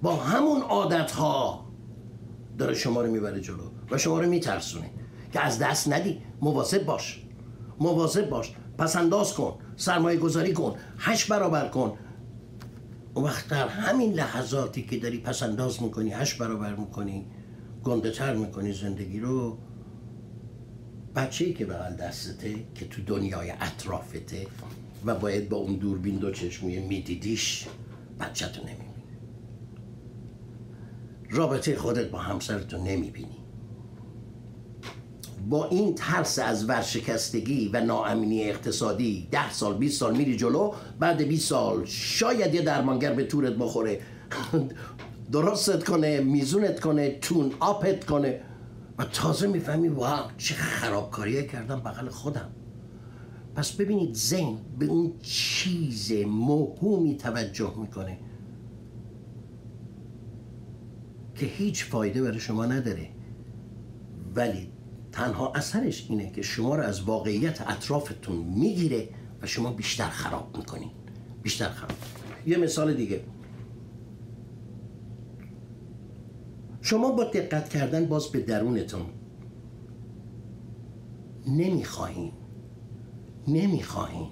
با 0.02 0.16
همون 0.16 0.62
عادت 0.62 1.12
ها 1.12 1.66
داره 2.58 2.74
شما 2.74 3.02
رو 3.02 3.12
می‌بره 3.12 3.42
جلو 3.42 3.70
و 3.92 3.98
شما 3.98 4.20
رو 4.20 4.30
میترسونه 4.30 4.90
که 5.34 5.40
از 5.40 5.60
دست 5.60 5.94
ندی. 5.94 6.22
مواظب 6.42 6.86
باش. 6.86 7.24
مواظب 7.80 8.30
باش. 8.30 8.54
پس 8.78 8.96
انداز 8.96 9.34
کن. 9.34 9.58
سرمایه 9.76 10.20
گذاری 10.20 10.54
کن. 10.54 10.76
هشت 10.98 11.28
برابر 11.28 11.68
کن. 11.68 11.98
اون 13.14 13.26
وقت 13.26 13.48
در 13.48 13.68
همین 13.68 14.14
لحظاتی 14.14 14.84
که 14.84 14.98
داری 14.98 15.18
پس 15.20 15.44
انداز 15.44 15.84
می‌کنی 15.84 16.12
هشت 16.12 16.38
برابر 16.38 16.76
می‌کنی 16.76 17.26
گنده 17.84 18.12
تر 18.12 18.36
می‌کنی 18.36 18.74
زندگی 18.74 19.20
رو 19.20 19.58
بچه 21.16 21.46
ای 21.46 21.54
که 21.54 21.66
بغل 21.66 21.96
دستته 21.96 22.56
که 22.76 22.88
تو 22.88 23.02
دنیای 23.02 23.52
اطرافته 23.52 24.48
و 25.06 25.16
باید 25.16 25.50
با 25.50 25.58
اون 25.58 25.76
دوربین 25.76 26.16
دو 26.16 26.32
چشموی 26.32 26.80
میدیدیش 26.80 27.68
بچه 28.20 28.46
نمی‌بینی 28.46 28.86
رابطه 31.30 31.76
خودت 31.76 32.10
با 32.10 32.20
همسرتو 32.20 32.78
نمی‌بینی. 32.78 33.38
با 35.50 35.66
این 35.66 35.96
ترس 35.96 36.40
از 36.40 36.70
ورشکستگی 36.70 37.70
و 37.74 37.82
ناامنی 37.82 38.44
اقتصادی 38.44 39.28
ده 39.32 39.52
سال 39.52 39.78
20 39.78 40.00
سال 40.00 40.18
میری 40.18 40.38
جلو 40.38 40.74
بعد 41.00 41.22
20 41.22 41.50
سال 41.50 41.86
شاید 41.86 42.54
یه 42.54 42.62
درمانگر 42.62 43.14
به 43.14 43.24
تورت 43.24 43.54
بخوره. 43.54 44.02
درستت 45.32 45.84
کنه 45.84 46.20
میزونت 46.20 46.80
کنه 46.80 47.20
تون 47.20 47.52
آپت 47.60 48.06
کنه. 48.06 48.42
و 48.98 49.04
تازه 49.04 49.48
می‌فهمی 49.48 49.88
واو 49.88 50.32
چه 50.38 50.56
خرابکاریه 50.56 51.44
کردم 51.44 51.80
بغل 51.80 52.10
خودم. 52.10 52.50
پس 53.56 53.72
ببینید 53.72 54.16
ذهن 54.16 54.58
به 54.80 54.86
اون 54.86 55.14
چیز 55.22 56.12
موهومی 56.28 57.18
توجه 57.18 57.74
می‌کنه 57.78 58.20
که 61.36 61.46
هیچ 61.46 61.86
فایده 61.86 62.22
برای 62.22 62.40
شما 62.40 62.66
نداره. 62.66 63.10
ولی 64.36 64.70
تنها 65.12 65.52
اثرش 65.56 66.10
اینه 66.10 66.32
که 66.32 66.42
شما 66.42 66.76
رو 66.76 66.84
از 66.84 67.02
واقعیت 67.02 67.62
اطرافتون 67.62 68.36
می‌گیره 68.36 69.10
و 69.42 69.48
شما 69.48 69.72
بیشتر 69.72 70.10
خراب 70.10 70.58
می‌کنین. 70.58 70.90
بیشتر 71.44 71.70
خراب. 71.70 71.98
یه 72.46 72.58
مثال 72.58 72.94
دیگه. 72.94 73.24
شما 76.82 77.12
با 77.12 77.24
دقت 77.24 77.70
کردن 77.70 78.06
باز 78.06 78.28
به 78.28 78.40
درونتون 78.40 79.06
نمی‌خواهین. 81.48 82.32
نمی‌خواهین 83.48 84.28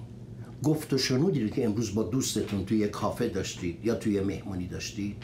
گفت 0.62 0.92
و 0.92 0.98
شنودی 0.98 1.42
رو 1.42 1.48
که 1.48 1.64
امروز 1.64 1.94
با 1.94 2.02
دوستتون 2.02 2.64
توی 2.64 2.88
کافه 2.88 3.28
داشتید 3.28 3.84
یا 3.84 3.94
توی 3.94 4.20
مهمونی 4.20 4.66
داشتید؟ 4.66 5.16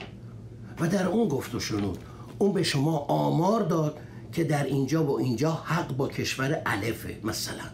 و 0.80 0.88
در 0.88 1.06
اون 1.06 1.28
گفت 1.28 1.54
و 1.54 1.60
شنود 1.60 1.98
اون 2.38 2.52
به 2.52 2.62
شما 2.62 2.98
آمار 2.98 3.62
داد 3.62 3.98
که 4.32 4.44
در 4.44 4.64
اینجا 4.64 5.04
و 5.04 5.18
اینجا 5.18 5.50
حق 5.50 5.96
با 5.96 6.08
کشور 6.08 6.62
الفه 6.66 7.20
مثلا. 7.24 7.64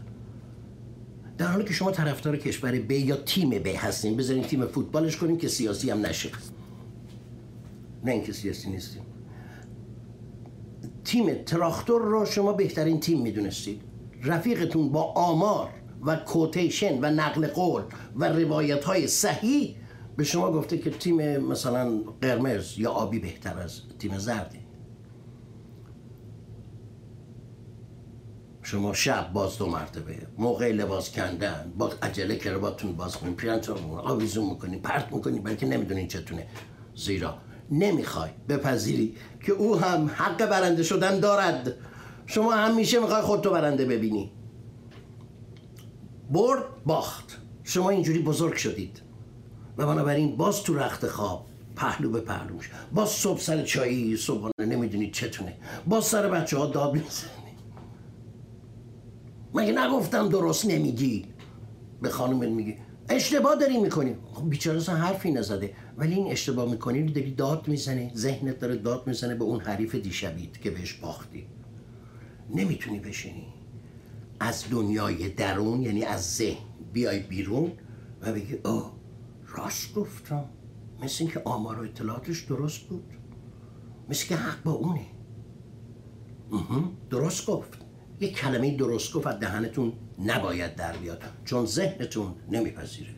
در 1.39 1.47
حالی 1.47 1.65
که 1.65 1.73
شما 1.73 1.91
طرفدار 1.91 2.37
کشور 2.37 2.81
ب 2.81 2.91
یا 2.91 3.17
تیم 3.17 3.51
ب 3.51 3.67
هستین 3.67 4.17
بذارین 4.17 4.45
تیم 4.45 4.67
فوتبالش 4.67 5.17
کنیم 5.17 5.37
که 5.37 5.49
سیاسی 5.49 5.91
هم 5.91 6.07
نشه. 6.07 6.31
نه 8.05 8.13
اینکه 8.13 8.33
سیاسی 8.33 8.71
نیستیم. 8.71 9.03
تیم 11.05 11.35
تراختور 11.35 12.03
رو 12.03 12.25
شما 12.27 12.53
بهترین 12.53 13.01
تیم 13.01 13.23
می‌دونستید. 13.23 13.81
رفیقتون 14.23 14.89
با 14.89 15.03
آمار 15.03 15.71
و 16.03 16.17
کوتیشن 16.17 16.99
و 16.99 17.11
نقل 17.11 17.47
قول 17.47 17.83
و 18.17 18.25
روایت 18.25 18.85
های 18.85 19.07
صحیح 19.07 19.77
به 20.17 20.25
شما 20.25 20.53
گفته 20.53 20.79
که 20.79 20.91
تیم 20.91 21.37
مثلا 21.37 21.99
قرمز 22.23 22.79
یا 22.79 22.91
آبی 22.91 23.19
بهتر 23.19 23.59
از 23.59 23.81
تیم 23.99 24.19
زردی. 24.19 24.59
شما 28.63 28.93
شب 28.93 29.33
باز 29.33 29.59
دو 29.59 29.67
مرتبه 29.67 30.17
موقع 30.39 30.73
لباس 30.73 31.11
کندن 31.11 31.73
با 31.79 31.91
عجله 32.03 32.37
کرباتون 32.37 32.93
باز 32.93 33.17
کنین 33.17 33.35
پرینتون 33.35 33.77
آویزون 33.91 34.51
می‌کنین 34.51 34.83
پرت 34.83 35.13
می‌کنین 35.13 35.43
بلکه 35.43 35.67
نمی‌دونین 35.67 36.09
چتونه. 36.09 36.47
زیرا 36.95 37.39
نمی‌خوای 37.71 38.31
بپذیری 38.49 39.17
که 39.47 39.53
او 39.53 39.77
هم 39.77 40.07
حق 40.07 40.47
برنده 40.47 40.83
شدن 40.83 41.21
دارد. 41.21 41.75
شما 42.27 42.53
همیشه 42.53 43.01
می‌خوای 43.01 43.23
خودتو 43.23 43.51
برنده 43.51 43.85
ببینی. 43.85 44.33
برد 46.31 46.63
باخت. 46.87 47.39
شما 47.65 47.91
اینجوری 47.91 48.19
بزرگ 48.19 48.55
شدید. 48.55 49.03
و 49.79 49.87
بنابراین 49.87 50.37
باز 50.37 50.63
تو 50.63 50.75
رخت 50.75 51.07
خواب 51.07 51.47
پهلو 51.77 52.11
به 52.11 52.21
پهلو 52.21 52.55
میشه 52.55 52.71
باز 52.95 53.09
صبح 53.09 53.41
سر 53.41 53.63
چایی 53.63 54.17
صبحانه 54.17 54.53
نمی‌دونید 54.59 55.13
چتونه. 55.13 55.57
باز 55.87 56.05
سر 56.05 56.29
بچه 56.29 56.59
ها 56.59 56.67
داد 56.67 56.93
می‌زنی. 56.93 57.57
مگه 59.55 59.73
نگفتم 59.73 60.29
درست 60.29 60.67
نمیگی؟ 60.67 61.25
به 62.03 62.11
خانم 62.11 62.53
میگی 62.53 62.75
اشتباه 63.09 63.57
داری 63.57 63.79
می‌کنی. 63.79 64.17
خب 64.33 64.51
بیچاره 64.51 64.79
اصلا 64.79 64.95
حرفی 64.95 65.33
نزده. 65.33 65.75
ولی 65.97 66.15
این 66.15 66.33
اشتباه 66.33 66.71
می‌کنی 66.71 67.03
رو 67.03 67.11
داری 67.11 67.35
داد 67.35 67.69
می‌زنه 67.69 68.13
ذهنت 68.15 68.59
داره 68.59 68.77
داد 68.77 69.07
می‌زنه 69.07 69.35
به 69.35 69.45
اون 69.45 69.61
حریف 69.61 69.95
دیشبید 69.95 70.61
که 70.61 70.71
بهش 70.71 70.93
باختی. 70.93 71.47
نمی‌تونی 72.55 73.01
بشینی. 73.01 73.47
از 74.41 74.65
دنیای 74.71 75.29
درون 75.29 75.83
یعنی 75.83 76.05
از 76.05 76.37
ذهن 76.37 76.67
بیای 76.93 77.21
بیرون 77.21 77.73
و 78.21 78.33
بگی 78.33 78.55
آه 78.65 78.97
راست 79.47 79.95
گفتم 79.95 80.45
مثل 81.03 81.25
اینکه 81.25 81.43
آمار 81.45 81.79
و 81.79 81.83
اطلاعاتش 81.83 82.41
درست 82.41 82.81
بود. 82.81 83.13
مثل 84.09 84.27
که 84.27 84.37
حق 84.37 84.63
با 84.63 84.73
اونه. 84.73 85.07
درست 87.11 87.47
گفت. 87.47 87.79
یه 88.21 88.33
کلمه 88.33 88.77
درست 88.77 89.13
گفت 89.13 89.27
از 89.27 89.41
دهنتون 89.41 89.93
نباید 90.19 90.75
در 90.75 90.97
بیاد 90.97 91.25
چون 91.45 91.67
ذهنتون 91.67 92.35
نمیپذیره. 92.51 93.15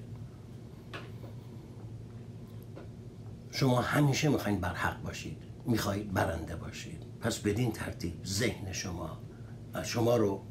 شما 3.51 3.81
همیشه 3.81 4.29
می‌خواین 4.29 4.61
بر 4.61 4.75
حق 4.75 5.03
باشید 5.03 5.37
می‌خواهید 5.67 6.13
برنده 6.13 6.57
باشید. 6.57 7.03
پس 7.21 7.39
بدین 7.39 7.73
ترتیب 7.73 8.25
ذهن 8.25 8.73
شما 8.73 9.19
شما 9.85 10.17
رو 10.17 10.43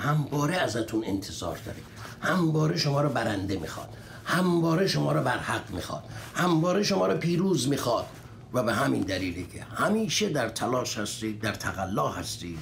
همباره 0.00 0.56
ازتون 0.56 1.04
انتظار 1.04 1.58
داره 1.66 1.78
همباره 2.20 2.76
شما 2.76 3.00
رو 3.02 3.08
برنده 3.08 3.56
می‌خواد. 3.56 3.88
همواره 4.24 4.86
شما 4.86 5.12
رو 5.12 5.22
بر 5.22 5.38
حق 5.38 5.70
می‌خواد. 5.70 6.04
همواره 6.34 6.82
شما 6.82 7.06
رو 7.06 7.16
پیروز 7.18 7.68
می‌خواد. 7.68 8.06
و 8.52 8.62
به 8.62 8.74
همین 8.74 9.02
دلیلی 9.02 9.46
که 9.46 9.62
همیشه 9.62 10.28
در 10.28 10.48
تلاش 10.48 10.98
هستید 10.98 11.40
در 11.40 11.52
تقلا 11.52 12.08
هستید 12.08 12.58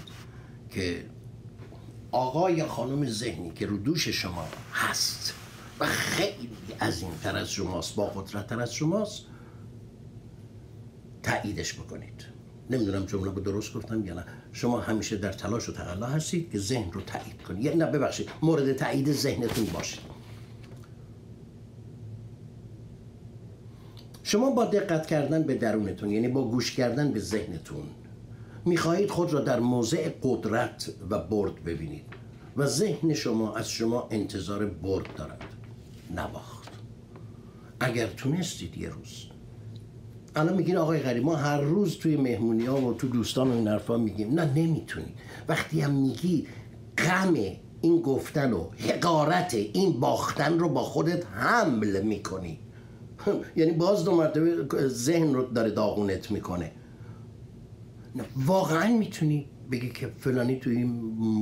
که 0.70 1.10
آقا 2.12 2.50
یا 2.50 2.68
خانم 2.68 3.10
ذهنی 3.10 3.50
که 3.50 3.66
رو 3.66 3.76
دوش 3.76 4.08
شما 4.08 4.48
هست 4.72 5.34
و 5.80 5.86
خیلی 5.86 6.50
تر 7.22 7.36
از 7.36 7.50
شماست 7.50 7.94
با 7.94 8.06
قدرت 8.06 8.52
از 8.52 8.74
شماست 8.74 9.22
تاییدش 11.22 11.74
بکنید. 11.74 12.24
نمی‌دونم 12.70 13.04
جمله 13.04 13.30
رو 13.30 13.40
درست 13.40 13.74
گفتم 13.74 14.06
یا 14.06 14.14
نه. 14.14 14.24
شما 14.52 14.80
همیشه 14.80 15.16
در 15.16 15.32
تلاش 15.32 15.68
و 15.68 15.72
تقلا 15.72 16.06
هستید 16.06 16.50
که 16.50 16.58
ذهن 16.58 16.92
رو 16.92 17.00
تایید 17.00 17.42
کنید. 17.42 17.64
یعنی 17.64 17.78
نه 17.78 17.86
ببخشید 17.86 18.30
مورد 18.42 18.72
تایید 18.72 19.12
ذهنتون 19.12 19.64
باشید. 19.64 20.00
شما 24.22 24.50
با 24.50 24.64
دقت 24.64 25.06
کردن 25.06 25.42
به 25.42 25.54
درونتون 25.54 26.10
یعنی 26.10 26.28
با 26.28 26.48
گوش 26.48 26.72
کردن 26.72 27.12
به 27.12 27.20
ذهنتون 27.20 27.84
می‌خواهید 28.64 29.10
خود 29.10 29.32
را 29.32 29.40
در 29.40 29.60
موضع 29.60 30.10
قدرت 30.22 30.92
و 31.10 31.18
برد 31.18 31.64
ببینید 31.64 32.04
و 32.56 32.66
ذهن 32.66 33.14
شما 33.14 33.56
از 33.56 33.70
شما 33.70 34.08
انتظار 34.10 34.66
برد 34.66 35.14
دارد. 35.16 35.44
نباخت. 36.16 36.68
اگر 37.80 38.06
تونستید 38.06 38.78
یه 38.78 38.88
روز 38.88 39.26
الان 40.38 40.56
میگین 40.56 40.76
آقای 40.76 41.00
غریب 41.00 41.24
ما 41.24 41.36
هر 41.36 41.60
روز 41.60 41.98
توی 41.98 42.16
مهمونی 42.16 42.66
ها 42.66 42.80
و 42.80 42.94
تو 42.94 43.08
دوستان 43.08 43.50
و 43.50 43.52
این 43.52 43.68
حرفا 43.68 43.96
میگیم. 43.96 44.34
نه 44.34 44.44
نمی‌تونی 44.44 45.14
وقتی 45.48 45.80
هم 45.80 45.90
میگی 45.90 46.46
غم 46.98 47.34
این 47.80 48.02
گفتن 48.02 48.52
و 48.52 48.70
حقارت 48.78 49.54
این 49.54 50.00
باختن 50.00 50.58
رو 50.58 50.68
با 50.68 50.82
خودت 50.82 51.26
حمل 51.26 52.02
می‌کنی. 52.02 52.58
یعنی 53.56 53.72
باز 53.72 54.04
دو 54.04 54.16
مرتبه 54.16 54.88
ذهن 54.88 55.34
رو 55.34 55.42
داره 55.42 55.70
داغونت 55.70 56.30
می‌کنه. 56.30 56.72
واقعا 58.36 58.96
می‌تونی 58.96 59.46
بگی 59.70 59.90
که 59.90 60.06
فلانی 60.18 60.56
توی 60.56 60.76
این 60.76 60.90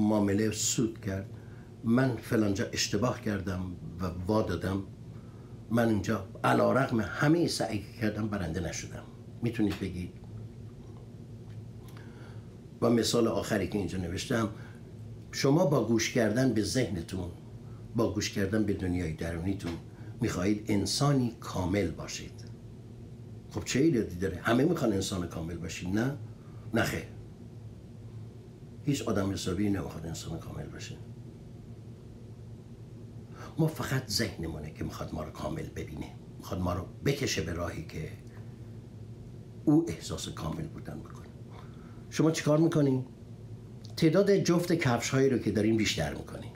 معامله 0.08 0.50
سود 0.50 1.00
کرد. 1.00 1.26
من 1.84 2.16
فلانجا 2.16 2.66
اشتباه 2.72 3.20
کردم 3.20 3.60
و 4.00 4.04
وا 4.26 4.42
دادم 4.42 4.82
من 5.70 5.88
اینجا 5.88 6.28
علا 6.44 6.72
رقم 6.72 7.00
همه 7.00 7.48
سعی 7.48 7.84
کردم 8.00 8.28
برنده 8.28 8.60
نشدم. 8.60 9.02
می‌تونید 9.42 9.80
بگید. 9.80 10.12
و 12.82 12.90
مثال 12.90 13.28
آخری 13.28 13.68
که 13.68 13.78
اینجا 13.78 13.98
نوشتم 13.98 14.48
شما 15.32 15.66
با 15.66 15.84
گوش 15.84 16.12
کردن 16.12 16.52
به 16.52 16.62
ذهنتون 16.62 17.30
با 17.96 18.12
گوش 18.12 18.30
کردن 18.30 18.62
به 18.62 18.72
دنیای 18.72 19.12
درونیتون 19.12 19.72
می‌خواهید 20.20 20.64
انسانی 20.68 21.36
کامل 21.40 21.90
باشید. 21.90 22.44
خب 23.50 23.64
چه 23.64 23.80
ایرادی 23.80 24.16
داره؟ 24.16 24.36
همه 24.36 24.64
می‌خوان 24.64 24.92
انسان 24.92 25.28
کامل 25.28 25.56
باشید 25.56 25.88
نه؟ 25.88 26.16
نخه 26.74 27.02
هیچ 28.84 29.02
آدم 29.02 29.32
حسابی 29.32 29.70
نمی‌خواد 29.70 30.06
انسان 30.06 30.38
کامل 30.38 30.66
باشه. 30.66 30.96
ما 33.58 33.66
فقط 33.66 34.08
ذهنمونه 34.08 34.70
که 34.70 34.84
می‌خواد 34.84 35.14
ما 35.14 35.22
رو 35.22 35.30
کامل 35.30 35.68
ببینه. 35.68 36.06
می‌خواد 36.38 36.60
ما 36.60 36.74
رو 36.74 36.86
بکشه 37.04 37.42
به 37.42 37.52
راهی 37.52 37.84
که 37.84 38.08
او 39.64 39.84
احساس 39.88 40.28
کامل 40.28 40.66
بودن 40.66 40.98
بکنه. 40.98 41.26
شما 42.10 42.30
چیکار 42.30 42.58
می‌کنین؟ 42.58 43.04
تعداد 43.96 44.36
جفت 44.36 44.72
کفش 44.72 45.10
هایی 45.10 45.28
رو 45.28 45.38
که 45.38 45.50
دارین 45.50 45.76
بیشتر 45.76 46.14
می‌کنین 46.14 46.50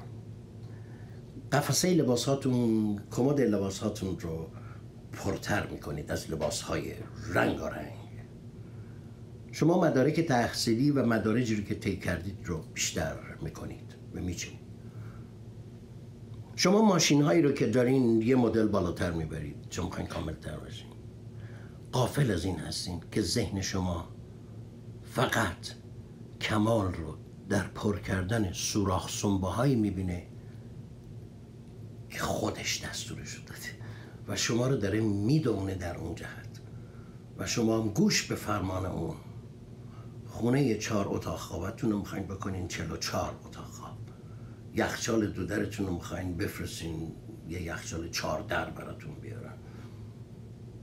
قفسه 1.53 1.95
لباس 1.95 2.25
هاتون 2.25 2.99
کمد 3.11 3.41
لباس 3.41 3.79
هاتون 3.79 4.19
رو 4.19 4.51
پرتر 5.13 5.67
می‌کنید 5.67 6.11
از 6.11 6.31
لباس 6.31 6.63
های 6.63 6.93
رنگ 7.35 7.59
رنگ 7.59 7.93
شما 9.53 9.81
مدارک 9.81 10.21
تحصیلی 10.21 10.91
و 10.91 11.07
مدارجی 11.07 11.57
رو 11.57 11.63
که 11.63 11.75
طی 11.75 11.97
کردید 11.97 12.39
رو 12.45 12.59
بیشتر 12.75 13.17
می‌کنید. 13.43 13.95
و 14.15 14.21
میچینید. 14.21 14.60
شما 16.61 16.83
ماشین 16.83 17.23
هایی 17.23 17.43
رو 17.43 17.53
که 17.53 17.67
دارین 17.67 18.23
یه 18.23 18.37
مدل 18.37 18.69
بالاتر 18.69 19.11
می‌برید. 19.11 19.57
چون 19.71 19.85
می‌خواین 19.85 20.07
کامل 20.07 20.35
تر 20.35 20.57
باشین. 20.57 20.87
قافل 21.93 22.31
از 22.31 22.45
این 22.45 22.57
هستین 22.57 23.01
که 23.13 23.23
ذهن 23.23 23.61
شما 23.61 24.09
فقط 25.03 25.57
کمال 26.41 26.93
رو 26.93 27.15
در 27.49 27.67
پر 27.67 27.99
کردن 27.99 28.53
سوراخ 28.53 29.11
سنبه 29.11 29.47
هایی 29.47 29.77
می‌بینه 29.77 30.27
که 32.11 32.19
خودش 32.19 32.85
دستورش 32.85 33.39
داده. 33.39 33.61
و 34.29 34.37
شما 34.37 34.67
رو 34.67 34.77
داره 34.77 35.01
می‌دونه 35.01 35.75
در 35.75 35.97
اون 35.97 36.15
جهت. 36.15 36.61
و 37.39 37.47
شما 37.47 37.79
هم 37.79 37.89
گوش 37.89 38.23
به 38.23 38.35
فرمان 38.35 38.87
اون. 38.87 39.17
خونه 40.27 40.75
چهار 40.75 41.07
اتاق 41.09 41.39
خوابتون 41.39 41.91
رو 41.91 41.99
می‌خواین 41.99 42.25
بکنین 42.27 42.69
چلو 42.69 42.97
چهار 42.97 43.35
اتاق. 43.47 43.70
یخچال 44.75 45.27
دو 45.27 45.47
درتون 45.47 45.87
رو 45.87 45.95
می‌خواین 45.95 46.37
بفرستین 46.37 47.13
یه 47.49 47.63
یخچال 47.63 48.09
چهار 48.09 48.43
در 48.43 48.71
براتون 48.71 49.15
بیارن. 49.15 49.55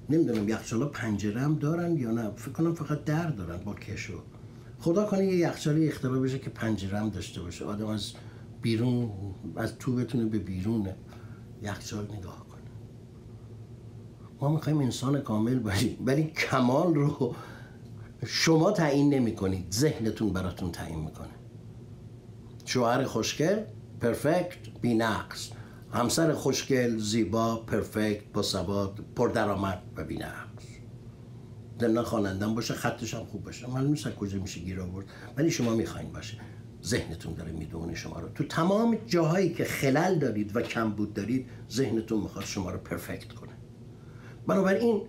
نمی‌دونم 0.10 0.50
یخچال 0.50 0.86
پنجره 0.86 1.41
هم 1.41 1.56
دارن 1.56 1.97
یا 1.97 2.12
نه 2.12 2.32
فکر 2.36 2.52
کنم 2.52 2.73
فقط 2.73 3.04
در 3.04 3.28
دارن 3.28 3.58
با 3.58 3.73
کشو 3.73 4.21
خدا 4.80 5.06
کنه 5.06 5.26
یه 5.26 5.36
یخچالی 5.36 5.88
اختراع 5.88 6.19
بشه 6.19 6.39
که 6.39 6.50
پنجره 6.50 7.00
هم 7.00 7.10
داشته 7.10 7.41
باشه. 7.41 7.65
آدم 7.65 7.88
از 7.88 8.13
بیرون 8.62 9.12
از 9.56 9.78
تو 9.78 9.95
بتونه 9.95 10.26
به 10.26 10.39
بیرون 10.39 10.89
یخچال 11.62 12.04
نگاه 12.04 12.45
کنه. 12.47 12.62
ما 14.41 14.50
می‌خوایم 14.50 14.80
انسان 14.80 15.21
کامل 15.21 15.60
باشیم 15.60 15.97
ولی 16.06 16.23
کمال 16.23 16.95
رو 16.95 17.36
شما 18.26 18.71
تعیین 18.71 19.13
نمی 19.13 19.36
کنید 19.36 19.71
ذهنتون 19.71 20.34
براتون 20.34 20.71
تعیین 20.71 21.00
می‌کنه. 21.00 21.28
شوهر 22.65 23.04
خوشگل 23.04 23.62
پرفکت 24.01 24.57
بی 24.81 24.93
نقص 24.93 25.49
همسر 25.93 26.33
خوشگل 26.33 26.97
زیبا 26.97 27.55
پرفکت 27.55 28.23
با 28.33 28.41
سواد 28.41 28.99
پردرآمد 29.15 29.81
و 29.95 30.03
بی 30.03 30.17
نقص 30.17 30.47
دلنا 31.79 32.03
خوانندم 32.03 32.55
باشه 32.55 32.73
خطش 32.73 33.13
هم 33.13 33.25
خوب 33.25 33.43
باشه. 33.43 33.67
معلوم 33.67 33.89
نیست 33.89 34.10
کجا 34.10 34.39
میشه 34.39 34.60
گیر 34.60 34.81
آورد 34.81 35.05
ولی 35.38 35.51
شما 35.51 35.75
می‌خواین 35.75 36.12
باشه. 36.12 36.38
ذهنتون 36.83 37.33
داره 37.33 37.51
می‌دونه 37.51 37.95
شما 37.95 38.19
رو. 38.19 38.29
تو 38.29 38.43
تمام 38.43 38.97
جاهایی 39.05 39.53
که 39.53 39.63
خلل 39.65 40.19
دارید 40.19 40.55
و 40.55 40.62
کمبود 40.62 41.13
دارید 41.13 41.49
ذهنتون 41.71 42.19
می‌خواد 42.19 42.45
شما 42.45 42.71
رو 42.71 42.77
پرفکت 42.77 43.33
کنه. 43.33 43.51
بنابراین 44.47 45.01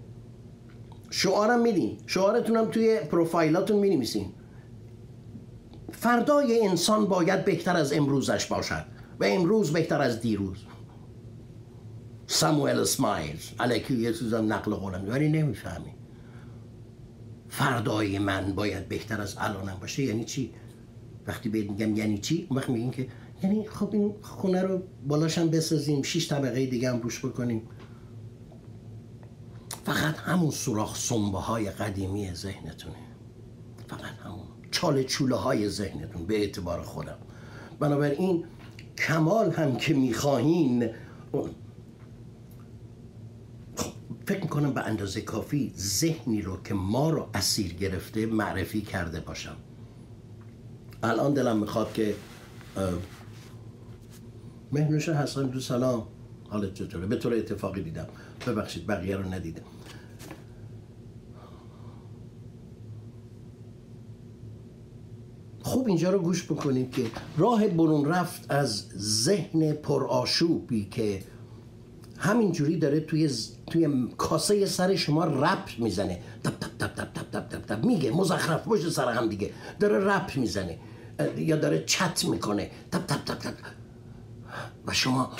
شعارم 1.11 1.63
میدین. 1.63 1.99
شعارتون 2.07 2.57
هم 2.57 2.71
توی 2.71 3.01
پروفایلاتون 3.11 3.79
می‌نویسین. 3.79 4.33
فردای 6.01 6.67
انسان 6.69 7.07
باید 7.07 7.45
بهتر 7.45 7.77
از 7.77 7.93
امروزش 7.93 8.47
باشد 8.47 8.85
و 9.21 9.25
امروز 9.25 9.73
بهتر 9.73 10.01
از 10.01 10.21
دیروز. 10.21 10.59
ساموئل 12.27 12.85
سمایلز 12.85 13.51
علیکی 13.61 13.95
یه 13.95 14.13
چیزم 14.13 14.53
نقل 14.53 14.75
قولم 14.75 15.09
ولی 15.09 15.29
نمی‌فهمی. 15.29 15.95
فردای 17.49 18.19
من 18.19 18.53
باید 18.53 18.89
بهتر 18.89 19.21
از 19.21 19.37
الانم 19.39 19.77
باشه 19.81 20.03
یعنی 20.03 20.25
چی؟ 20.25 20.55
وقتی 21.27 21.49
بهت 21.49 21.71
میگم 21.71 21.97
یعنی 21.97 22.19
چی 22.19 22.49
وقتی 22.51 22.73
میگین 22.73 22.91
که 22.91 23.09
یعنی 23.43 23.69
خب 23.69 23.91
این 23.93 24.15
خونه 24.23 24.63
رو 24.63 24.83
بالاشم 25.07 25.51
بسازیم 25.51 26.03
شش 26.03 26.29
طبقه 26.29 26.67
دیگه 26.67 26.91
هم 26.91 27.01
روش 27.01 27.25
بکنیم. 27.25 27.63
فقط 29.85 30.17
همون 30.17 30.51
سوراخ 30.51 30.97
سنبه 30.97 31.39
های 31.39 31.71
قدیمی 31.71 32.35
ذهنتونه. 32.35 32.97
فقط. 33.89 34.18
چاله 34.81 35.05
چوله 35.05 35.37
های 35.37 35.69
ذهنتون 35.69 36.27
به 36.27 36.37
اعتبار 36.37 36.83
خودم. 36.83 37.19
بنابراین 37.81 38.45
کمال 38.99 39.51
هم 39.51 39.77
که 39.77 39.95
می‌خواهین 39.95 40.91
فکر 44.27 44.43
می‌کنم 44.43 44.73
به 44.73 44.81
اندازه 44.81 45.21
کافی 45.21 45.73
ذهنی 45.77 46.43
رو 46.43 46.63
که 46.63 46.75
ما 46.75 47.11
رو 47.11 47.29
اسیر 47.35 47.75
گرفته 47.75 48.27
معرفی 48.27 48.81
کرده 48.81 49.21
باشم. 49.21 49.57
الان 51.03 51.35
دلم 51.35 51.59
می‌خواد 51.59 51.93
که 51.93 52.15
مهنوش 54.73 55.09
حسن 55.09 55.47
دو 55.47 55.61
سلام 55.61 56.07
حالت 56.49 56.75
چطوره؟ 56.75 57.07
به 57.07 57.17
طور 57.17 57.35
اتفاقی 57.35 57.83
دیدم. 57.83 58.07
ببخشید 58.47 58.87
بقیه 58.87 59.17
رو 59.17 59.35
ندیدم. 59.35 59.63
خوب 65.79 65.87
اینجا 65.89 66.11
رو 66.11 66.19
گوش 66.19 66.45
بکنید 66.45 66.91
که 66.91 67.11
راه 67.37 67.69
برون 67.69 68.05
رفت 68.05 68.51
از 68.51 68.89
ذهن 68.97 69.73
پرآشوبی 69.73 70.85
که 70.85 71.23
همینجوری 72.19 72.79
داره 72.79 73.01
توی 73.01 73.31
توی 73.67 74.09
کاسه 74.17 74.67
سر 74.67 74.97
شما 74.97 75.25
رپ 75.25 75.69
می‌زنه. 75.79 76.23
تپ 76.45 76.59
تپ 76.59 76.79
تپ 76.79 76.95
تپ 76.95 77.31
تپ 77.31 77.49
تپ 77.49 77.67
تپ 77.67 77.85
میگه 77.85 78.11
مزخرف 78.11 78.65
باشه 78.65 78.91
سر 78.91 79.13
هم 79.13 79.29
دیگه. 79.29 79.51
داره 79.81 79.99
رپ 79.99 80.37
می‌زنه. 80.37 80.79
یا 81.37 81.57
داره 81.57 81.85
چت 81.87 82.25
می‌کنه. 82.25 82.71
تپ 82.93 83.07
تپ 83.07 83.25
تپ 83.25 83.39
تپ. 83.39 83.55
و 84.87 84.93
شما 84.93 85.31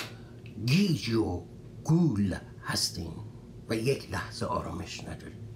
گیج 0.65 1.09
و 1.09 1.43
گول 1.83 2.35
هستین 2.63 3.11
و 3.69 3.75
یک 3.75 4.11
لحظه 4.11 4.45
آرامش 4.45 5.03
ندارید. 5.03 5.48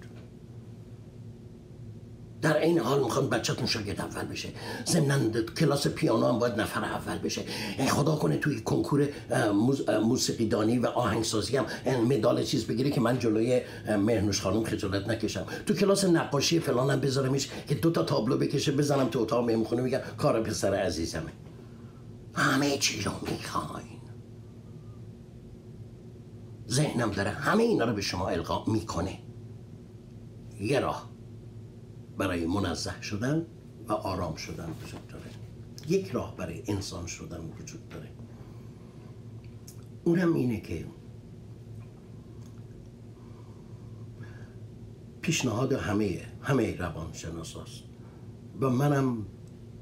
در 2.44 2.60
این 2.60 2.78
حال 2.78 3.00
می‌خوان 3.00 3.28
بچهتون 3.28 3.66
شاگرد 3.66 4.00
اول 4.00 4.24
بشه. 4.24 4.48
ضمن 4.86 5.32
کلاس 5.32 5.86
پیانو 5.86 6.26
هم 6.26 6.38
باید 6.38 6.60
نفر 6.60 6.84
اول 6.84 7.18
بشه. 7.18 7.42
خدا 7.88 8.16
کنه 8.16 8.36
توی 8.36 8.60
کنکور 8.60 9.08
موسیقی 10.02 10.46
دانی 10.48 10.78
و 10.78 10.86
آهنگسازی 10.86 11.56
هم 11.56 11.66
مدال 11.86 12.44
چیز 12.44 12.66
بگیره 12.66 12.90
که 12.90 13.00
من 13.00 13.18
جلوی 13.18 13.60
مهنوش 13.88 14.40
خانم 14.40 14.64
خجالت 14.64 15.08
نکشم. 15.08 15.46
تو 15.66 15.74
کلاس 15.74 16.04
نقاشی 16.04 16.60
فلانم 16.60 17.00
بذارمش 17.00 17.48
که 17.68 17.74
دو 17.74 17.90
تا 17.90 18.02
تابلو 18.02 18.38
بکشه 18.38 18.72
بزنم 18.72 19.08
تو 19.08 19.20
اتاق 19.20 19.44
مهمخونه 19.44 19.82
میگم 19.82 20.00
کار 20.18 20.42
پسر 20.42 20.74
عزیزمه. 20.74 21.32
همه 22.34 22.78
چی 22.78 23.02
رو 23.02 23.12
می‌خواین. 23.22 24.00
ذهنم 26.70 27.10
داره 27.10 27.30
همه 27.30 27.62
اینا 27.62 27.84
رو 27.84 27.92
به 27.92 28.00
شما 28.00 28.28
القا 28.28 28.64
می‌کنه. 28.72 29.18
یه 30.60 30.80
راه. 30.80 31.13
برای 32.18 32.46
منزه 32.46 33.02
شدن 33.02 33.46
و 33.88 33.92
آرام 33.92 34.34
شدن 34.34 34.68
وجود 34.84 35.06
داره. 35.08 35.30
یک 35.88 36.10
راه 36.10 36.36
برای 36.36 36.62
انسان 36.66 37.06
شدن 37.06 37.40
وجود 37.60 37.88
داره. 37.88 38.08
اونم 40.04 40.34
اینه 40.34 40.60
که 40.60 40.86
پیشنهاد 45.20 45.72
همه 45.72 46.20
همه 46.42 46.76
روان 46.76 47.12
شناساست 47.12 47.82
و 48.60 48.70
منم 48.70 49.26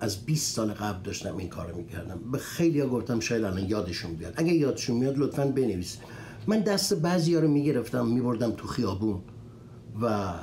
از 0.00 0.24
20 0.24 0.54
سال 0.54 0.72
قبل 0.72 1.02
داشتم 1.02 1.36
این 1.36 1.48
کارو 1.48 1.76
می‌کردم. 1.76 2.30
به 2.32 2.38
خیلی 2.38 2.80
ها 2.80 2.88
گفتم 2.88 3.20
شاید 3.20 3.44
الان 3.44 3.68
یادشون 3.68 4.14
بیاد. 4.14 4.34
اگه 4.36 4.52
یادشون 4.52 4.96
میاد 4.96 5.18
لطفا 5.18 5.46
بنویس. 5.46 5.98
من 6.46 6.60
دست 6.60 6.94
بعضی 6.94 7.34
ها 7.34 7.40
رو 7.40 7.48
می‌گرفتم 7.48 8.06
میبردم 8.06 8.50
تو 8.50 8.66
خیابون 8.66 9.20
و 10.02 10.34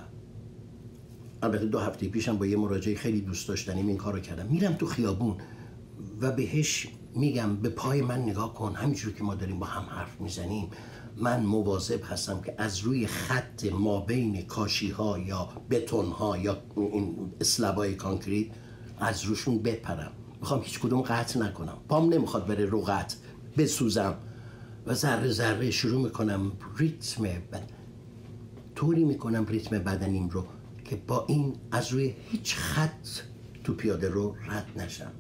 البته 1.44 1.66
دو 1.66 1.80
هفته 1.80 2.08
پیشم 2.08 2.38
با 2.38 2.46
یه 2.46 2.58
مراجعه 2.58 2.96
خیلی 2.96 3.22
دوست 3.22 3.48
داشتنیم 3.48 3.88
این 3.88 3.98
کارو 3.98 4.20
کردم. 4.20 4.46
میرم 4.46 4.74
تو 4.74 4.86
خیابون 4.86 5.38
و 6.22 6.32
بهش 6.32 6.88
میگم 7.16 7.56
به 7.56 7.70
پای 7.70 8.02
من 8.02 8.22
نگاه 8.22 8.54
کن. 8.54 8.76
همینجور 8.76 9.14
که 9.14 9.24
ما 9.24 9.36
داریم 9.36 9.60
با 9.60 9.66
هم 9.66 9.84
حرف 9.90 10.22
می‌زنیم 10.22 10.70
من 11.18 11.44
مواظب 11.44 12.00
هستم 12.04 12.42
که 12.42 12.56
از 12.58 12.80
روی 12.80 13.08
خط 13.08 13.66
ما 13.66 14.02
بین 14.02 14.42
کاشی 14.42 14.90
ها 14.90 15.20
یا 15.20 15.50
بتون 15.70 16.06
ها 16.12 16.38
یا 16.38 16.58
این 16.76 17.34
اسلبای 17.42 17.96
کانکریت 17.96 18.48
از 19.00 19.24
روشون 19.24 19.60
بپرم. 19.60 20.12
می‌خوام 20.40 20.62
هیچ 20.62 20.80
کدوم 20.80 21.02
قطع 21.02 21.40
نکنم. 21.40 21.78
پام 21.90 22.14
نمی‌خواد 22.14 22.48
بره 22.48 22.66
رو 22.66 22.82
قطع 22.82 23.18
بسوزم 23.58 24.16
و 24.86 24.94
ذره 24.94 25.32
ذره 25.32 25.72
شروع 25.72 26.02
می‌کنم 26.02 26.52
ریتم 26.78 27.24
بد... 27.24 27.70
طوری 28.76 29.04
می‌کنم 29.04 29.46
ریتم 29.46 29.80
بدنیم 29.80 30.30
رو 30.30 30.46
که 30.90 30.96
با 30.96 31.26
این 31.28 31.56
از 31.72 31.92
روی 31.92 32.16
هیچ 32.32 32.56
خط 32.56 33.08
تو 33.64 33.74
پیاده 33.74 34.10
رو 34.10 34.36
رد 34.48 34.68
نشم. 34.76 35.12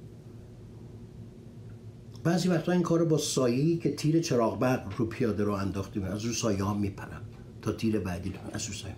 بعضی 2.23 2.49
وقتا 2.49 2.71
این 2.71 2.81
کار 2.81 3.05
با 3.05 3.17
سایه‌ای 3.17 3.77
که 3.77 3.95
تیر 3.95 4.21
چراغ 4.21 4.59
برق 4.59 4.93
رو 4.97 5.05
پیاده 5.05 5.43
رو 5.43 5.51
انداختیم 5.51 6.03
از 6.03 6.25
رو 6.25 6.33
سایه 6.33 6.63
ها 6.63 6.73
میپرم 6.73 7.21
تا 7.61 7.71
تیر 7.71 7.99
بعدی 7.99 8.33
از 8.53 8.65
رو 8.65 8.73
سایه 8.73 8.95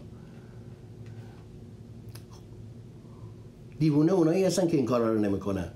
دیوونه 3.80 4.12
اونایی 4.12 4.46
هستن 4.46 4.68
که 4.68 4.78
این 4.78 4.86
کار 4.86 5.14
رو 5.14 5.20
نمی‌کنن. 5.20 5.72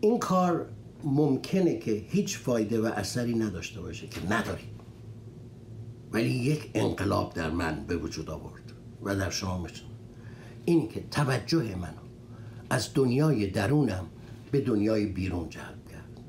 این 0.00 0.18
کار 0.18 0.66
ممکنه 1.04 1.78
که 1.78 1.90
هیچ 2.08 2.38
فایده 2.38 2.80
و 2.80 2.84
اثری 2.86 3.34
نداشته 3.34 3.80
باشه 3.80 4.06
که 4.06 4.32
نداری 4.32 4.68
ولی 6.12 6.30
یک 6.30 6.70
انقلاب 6.74 7.34
در 7.34 7.50
من 7.50 7.84
به 7.86 7.96
وجود 7.96 8.30
آورد. 8.30 8.55
و 9.02 9.16
در 9.16 9.30
شما 9.30 9.58
میتون 9.58 9.88
اینی 10.64 10.88
که 10.88 11.04
توجه 11.10 11.76
منو 11.76 12.06
از 12.70 12.94
دنیای 12.94 13.46
درونم 13.46 14.06
به 14.50 14.60
دنیای 14.60 15.06
بیرون 15.06 15.48
جلب 15.48 15.88
کرد. 15.92 16.20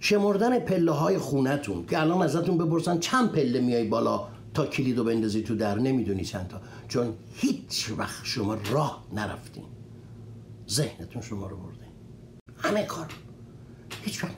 شمردن 0.00 0.58
پله 0.58 0.92
های 0.92 1.18
خونتون 1.18 1.86
که 1.86 2.00
الان 2.00 2.22
ازتون 2.22 2.58
بپرسن 2.58 2.98
چند 2.98 3.32
پله 3.32 3.60
میای 3.60 3.88
بالا 3.88 4.28
تا 4.54 4.66
کلیدو 4.66 5.04
بندازی 5.04 5.42
تو 5.42 5.54
در 5.54 5.78
نمی‌دونی 5.78 6.24
چند 6.24 6.48
تا. 6.48 6.60
چون 6.88 7.14
هیچ 7.34 7.92
وقت 7.98 8.24
شما 8.24 8.54
راه 8.70 9.04
نرفتین. 9.12 9.64
ذهنتون 10.70 11.22
شما 11.22 11.46
رو 11.46 11.56
برده. 11.56 11.86
همه 12.58 12.82
کار. 12.82 13.06
هیچ 14.02 14.24
وقت 14.24 14.36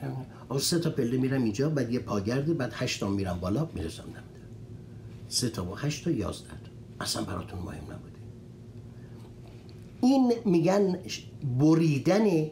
سه 0.59 0.79
تا 0.79 0.89
پله 0.89 1.17
میرم 1.17 1.43
اینجا 1.43 1.69
بعد 1.69 1.91
یه 1.91 1.99
پاگرده 1.99 2.53
بعد 2.53 2.71
هشت 2.75 2.99
تا 2.99 3.09
میرم 3.09 3.39
بالا 3.39 3.69
می‌رسم 3.73 4.03
نمیده 4.03 4.21
سه 5.27 5.49
تا 5.49 5.65
و 5.65 5.75
هشت 5.75 6.03
تا 6.03 6.11
یازده 6.11 6.70
اصلا 7.01 7.23
براتون 7.23 7.59
مهم 7.59 7.83
نبوده. 7.83 8.19
این 10.01 10.33
میگن 10.45 10.99
بریدن 11.59 12.49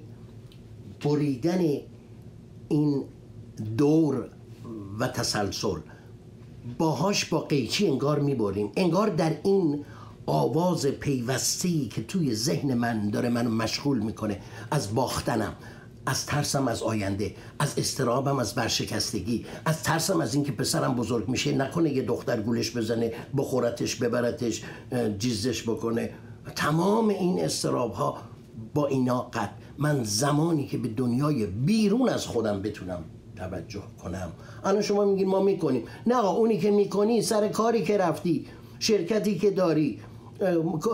بریدن 1.03 1.59
این 2.69 3.03
دور 3.77 4.29
و 4.99 5.07
تسلسل. 5.07 5.79
باهاش 6.77 7.25
با 7.25 7.39
قیچی 7.39 7.87
انگار 7.87 8.19
می‌بریم. 8.19 8.71
انگار 8.75 9.09
در 9.09 9.37
این 9.43 9.85
آواز 10.25 10.85
پیوستی 10.85 11.87
که 11.87 12.03
توی 12.03 12.35
ذهن 12.35 12.73
من 12.73 13.09
داره 13.09 13.29
منو 13.29 13.49
مشغول 13.49 13.99
می‌کنه 13.99 14.39
از 14.71 14.95
باختنم. 14.95 15.53
از 16.09 16.25
ترسم 16.25 16.67
از 16.67 16.83
آینده 16.83 17.35
از 17.59 17.73
استرابم 17.77 18.39
از 18.39 18.55
برشکستگی 18.55 19.45
از 19.65 19.83
ترسم 19.83 20.21
از 20.21 20.35
اینکه 20.35 20.51
پسرم 20.51 20.95
بزرگ 20.95 21.29
میشه 21.29 21.55
نکنه 21.55 21.93
یه 21.93 22.01
دختر 22.01 22.41
گولش 22.41 22.77
بزنه 22.77 23.11
بخورتش 23.37 23.95
ببرتش 23.95 24.63
جیزش 25.17 25.63
بکنه. 25.63 26.09
تمام 26.55 27.09
این 27.09 27.39
استراب 27.39 27.93
ها 27.93 28.17
با 28.73 28.87
اینا 28.87 29.21
قد 29.21 29.49
من 29.77 30.03
زمانی 30.03 30.67
که 30.67 30.77
به 30.77 30.87
دنیای 30.87 31.45
بیرون 31.45 32.09
از 32.09 32.25
خودم 32.25 32.61
بتونم 32.61 33.03
توجه 33.35 33.83
کنم. 34.03 34.31
الان 34.63 34.81
شما 34.81 35.05
میگین 35.05 35.27
ما 35.27 35.41
می‌کنیم. 35.41 35.83
نه 36.07 36.25
اونی 36.25 36.57
که 36.57 36.71
می‌کنی 36.71 37.21
سر 37.21 37.47
کاری 37.47 37.83
که 37.83 37.97
رفتی 37.97 38.47
شرکتی 38.79 39.39
که 39.39 39.51
داری 39.51 39.99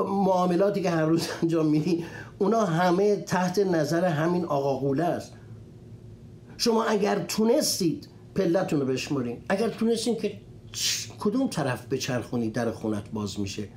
معاملاتی 0.07 0.81
که 0.81 0.89
هر 0.89 1.05
روز 1.05 1.27
انجام 1.41 1.65
میدی 1.65 2.05
اونا 2.39 2.65
همه 2.65 3.15
تحت 3.15 3.59
نظر 3.59 4.05
همین 4.05 4.45
آقا 4.45 4.77
قوله 4.77 5.03
است. 5.03 5.33
شما 6.57 6.83
اگر 6.83 7.19
تونستید 7.19 8.07
پلتون 8.35 8.79
رو 8.79 8.85
بشمارین 8.85 9.37
اگر 9.49 9.69
تونستید 9.69 10.17
که 10.17 10.39
کدوم 11.19 11.47
طرف 11.47 11.87
بچرخونی 11.87 12.49
در 12.49 12.71
خونت 12.71 13.09
باز 13.09 13.39
میشه 13.39 13.67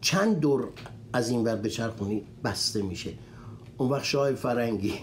چند 0.00 0.40
دور 0.40 0.68
از 1.12 1.30
این 1.30 1.44
ور 1.44 1.56
بچرخونی 1.56 2.22
بسته 2.44 2.82
میشه. 2.82 3.10
اون 3.78 3.90
وقت 3.90 4.04
شاه 4.04 4.32
فرنگی 4.32 4.94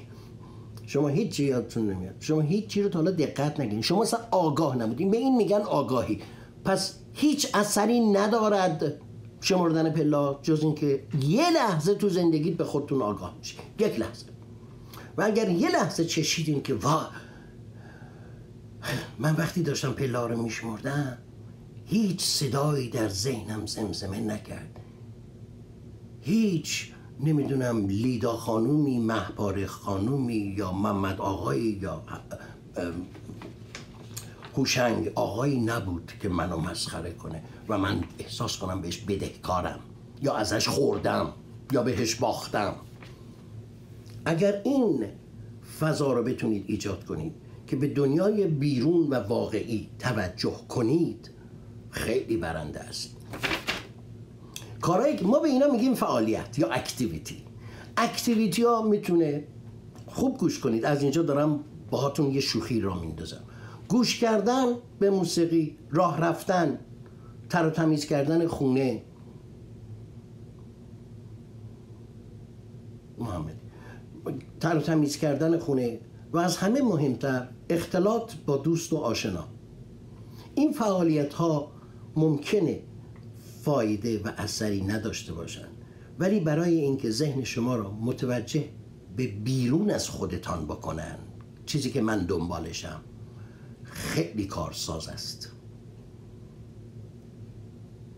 شما 0.86 1.08
هیچ 1.08 1.32
چی 1.32 1.44
یادتون 1.44 1.90
نمیاد. 1.90 2.16
شما 2.20 2.42
هیچ 2.42 2.68
چی 2.68 2.84
رو 2.84 2.90
تا 2.90 3.00
حالا 3.00 3.12
دقت 3.12 3.60
نگیرین 3.60 3.82
شما 3.82 4.02
اصلا 4.02 4.20
آگاه 4.32 4.78
نبودین. 4.78 5.12
به 5.12 5.18
این 5.18 5.38
میگن 5.38 5.62
آگاهی. 5.62 6.20
پس 6.66 6.96
هیچ 7.14 7.48
اثری 7.54 8.00
ندارد. 8.00 9.02
شمردن 9.42 9.90
پلا 9.90 10.40
جز 10.42 10.64
اینکه 10.64 11.04
یه 11.22 11.50
لحظه 11.50 11.96
تو 11.96 12.10
زندگیت 12.10 12.58
به 12.58 12.64
خودتون 12.64 13.02
آگاه 13.02 13.36
میشه 13.40 13.56
یک 13.80 14.00
لحظه. 14.00 14.26
و 15.18 15.22
اگر 15.22 15.50
یه 15.50 15.72
لحظه 15.72 16.06
چشیدین 16.06 16.64
که 16.64 16.74
وا 16.74 17.08
من 19.20 19.36
وقتی 19.36 19.64
داشتم 19.64 19.92
پلا 19.92 20.28
رو 20.28 20.44
میشمردم 20.44 21.18
هیچ 21.86 22.24
صدایی 22.24 22.90
در 22.90 23.10
ذهنم 23.10 23.66
زمزمه 23.66 24.20
نکرد. 24.20 24.80
هیچ 26.22 26.92
نمی‌دونم 27.20 27.88
لیدا 27.88 28.38
خانومی 28.38 29.00
محبار 29.00 29.66
خانومی 29.66 30.56
یا 30.58 30.72
محمد 30.72 31.22
آقایی 31.22 31.80
یا 31.82 32.02
هوشنگ 34.58 35.12
آقایی 35.16 35.60
نبود 35.60 36.12
که 36.22 36.30
منو 36.30 36.58
مسخره 36.58 37.12
کنه 37.12 37.44
و 37.70 37.78
من 37.78 38.04
احساس 38.20 38.58
کنم 38.58 38.82
بهش 38.82 38.98
بدهکارم 38.98 39.80
یا 40.22 40.34
ازش 40.34 40.68
خوردم 40.68 41.34
یا 41.72 41.84
بهش 41.84 42.16
باختم. 42.16 42.76
اگر 44.26 44.62
این 44.64 45.06
فضا 45.80 46.14
رو 46.14 46.24
بتونید 46.24 46.66
ایجاد 46.68 47.06
کنید 47.06 47.34
که 47.68 47.76
به 47.76 47.88
دنیای 47.88 48.48
بیرون 48.48 49.08
و 49.08 49.16
واقعی 49.16 49.90
توجه 50.00 50.56
کنید 50.68 51.32
خیلی 51.90 52.38
برنده 52.38 52.80
است. 52.80 53.16
کارهایی 54.82 55.16
که 55.16 55.26
ما 55.26 55.40
به 55.40 55.48
اینا 55.48 55.68
میگیم 55.68 55.94
فعالیت 55.94 56.60
یا 56.60 56.70
اکتیویتی 56.70 57.44
اکتیویتی 57.98 58.64
ها 58.64 58.82
می‌تونه 58.82 59.44
خوب 60.08 60.38
گوش 60.38 60.60
کنید. 60.60 60.86
از 60.86 61.02
اینجا 61.02 61.22
دارم 61.22 61.60
باهاتون 61.92 62.32
یه 62.32 62.42
شوخی 62.42 62.82
را 62.82 63.00
میندازم. 63.00 63.44
گوش 63.92 64.20
کردن 64.20 64.66
به 65.00 65.10
موسیقی 65.10 65.78
راه 65.90 66.22
رفتن 66.22 66.80
تر 67.50 67.68
و 67.68 67.70
تمیز 67.70 68.06
کردن 68.06 68.48
خونه. 68.48 69.04
محمد 73.18 73.56
تر 74.60 74.78
و 74.78 74.82
تمیز 74.82 75.18
کردن 75.18 75.58
خونه 75.58 76.00
و 76.34 76.38
از 76.38 76.58
همه 76.58 76.82
مهمتر 76.82 77.50
اختلاط 77.70 78.34
با 78.46 78.58
دوست 78.58 78.94
و 78.94 78.98
آشنا. 78.98 79.48
این 80.56 80.72
فعالیت 80.72 81.34
ها 81.34 81.72
ممکنه 82.16 82.84
فایده 83.64 84.24
و 84.24 84.32
اثری 84.38 84.82
نداشته 84.82 85.34
باشند 85.34 85.86
ولی 86.20 86.40
برای 86.40 86.76
اینکه 86.76 87.10
ذهن 87.10 87.44
شما 87.44 87.76
را 87.76 87.92
متوجه 87.92 88.64
به 89.16 89.28
بیرون 89.28 89.90
از 89.90 90.10
خودتان 90.10 90.66
بکنن 90.66 91.18
چیزی 91.66 91.90
که 91.90 92.02
من 92.02 92.26
دنبالشم. 92.26 93.02
خیلی 93.92 94.46
کارساز 94.46 95.08
است. 95.08 95.52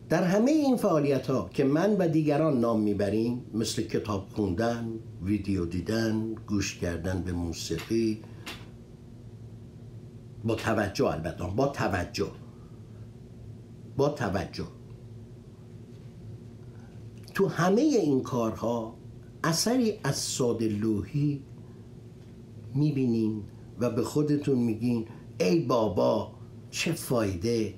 در 0.10 0.24
همه 0.24 0.52
این 0.52 0.78
فعالیت 0.78 1.28
ها 1.28 1.50
که 1.54 1.64
من 1.64 1.98
و 1.98 2.08
دیگران 2.08 2.60
نام 2.60 2.82
می‌بریم 2.82 3.46
مثل 3.54 3.82
کتاب 3.82 4.28
خوندن، 4.30 4.90
ویدیو 5.24 5.66
دیدن، 5.66 6.36
گوش 6.48 6.78
کردن 6.78 7.22
به 7.22 7.32
موسیقی 7.32 8.22
با 10.44 10.56
توجه 10.56 11.06
البته 11.06 11.44
با 11.56 11.68
توجه 11.68 12.32
با 13.98 14.10
توجه. 14.10 14.68
تو 17.34 17.48
همه 17.48 17.82
این 17.82 18.22
کارها 18.22 18.96
اثری 19.44 19.94
از 20.04 20.16
ساده 20.16 20.68
لوحی 20.68 21.44
می‌بینین 22.74 23.44
و 23.80 23.90
به 23.90 24.04
خودتون 24.04 24.60
میگین 24.60 25.06
ای 25.40 25.60
بابا 25.60 26.32
چه 26.70 26.92
فایده؟ 26.92 27.74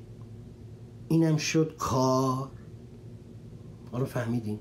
اینم 1.08 1.38
شد 1.38 1.76
کار. 1.78 2.52
حالا 3.92 4.06
فهمیدین. 4.06 4.60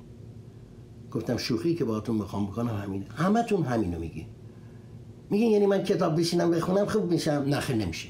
گفتم 1.10 1.36
شوخی 1.36 1.74
که 1.74 1.84
باهاتون 1.84 2.16
می‌خوام 2.16 2.46
بکنم 2.46 2.68
همینه. 2.68 3.06
همتون 3.10 3.62
همینو 3.62 3.98
میگین. 3.98 4.26
میگین 5.30 5.50
یعنی 5.50 5.66
من 5.66 5.82
کتاب 5.82 6.20
بشینم 6.20 6.50
بخونم 6.50 6.86
خوب 6.86 7.10
میشم؟ 7.10 7.44
نخه 7.46 7.74
نمیشه. 7.74 8.08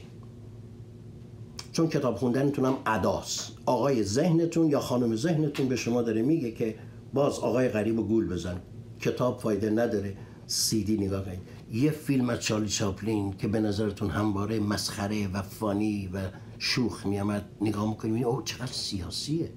چون 1.72 1.88
کتاب 1.88 2.16
خوندنتونم 2.16 2.76
اداست 2.86 3.52
آقای 3.66 4.04
ذهنتون 4.04 4.70
یا 4.70 4.80
خانم 4.80 5.16
ذهنتون 5.16 5.68
به 5.68 5.76
شما 5.76 6.02
داره 6.02 6.22
میگه 6.22 6.50
که 6.50 6.74
باز 7.14 7.38
آقای 7.38 7.68
غریب 7.68 7.98
و 7.98 8.02
گول 8.02 8.28
بزن. 8.28 8.60
کتاب 9.00 9.38
فایده 9.38 9.70
نداره. 9.70 10.16
سیدی 10.46 10.96
نگاه 10.96 11.24
کنید. 11.24 11.40
یه 11.72 11.90
فیلم 11.90 12.28
از 12.30 12.40
چارلی 12.40 12.68
چاپلین 12.68 13.36
که 13.36 13.48
به 13.48 13.60
نظرتون 13.60 14.10
همواره 14.10 14.60
مسخره 14.60 15.28
و 15.28 15.42
فانی 15.42 16.10
و 16.14 16.18
شوخ 16.58 17.06
میامد 17.06 17.44
نگاه 17.60 17.88
می‌کنیم 17.88 18.24
او 18.24 18.42
چقدر 18.42 18.72
سیاسیه. 18.72 19.50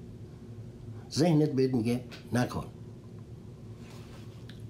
ذهنت 1.12 1.52
بهت 1.52 1.74
میگه 1.74 2.04
نکن. 2.34 2.66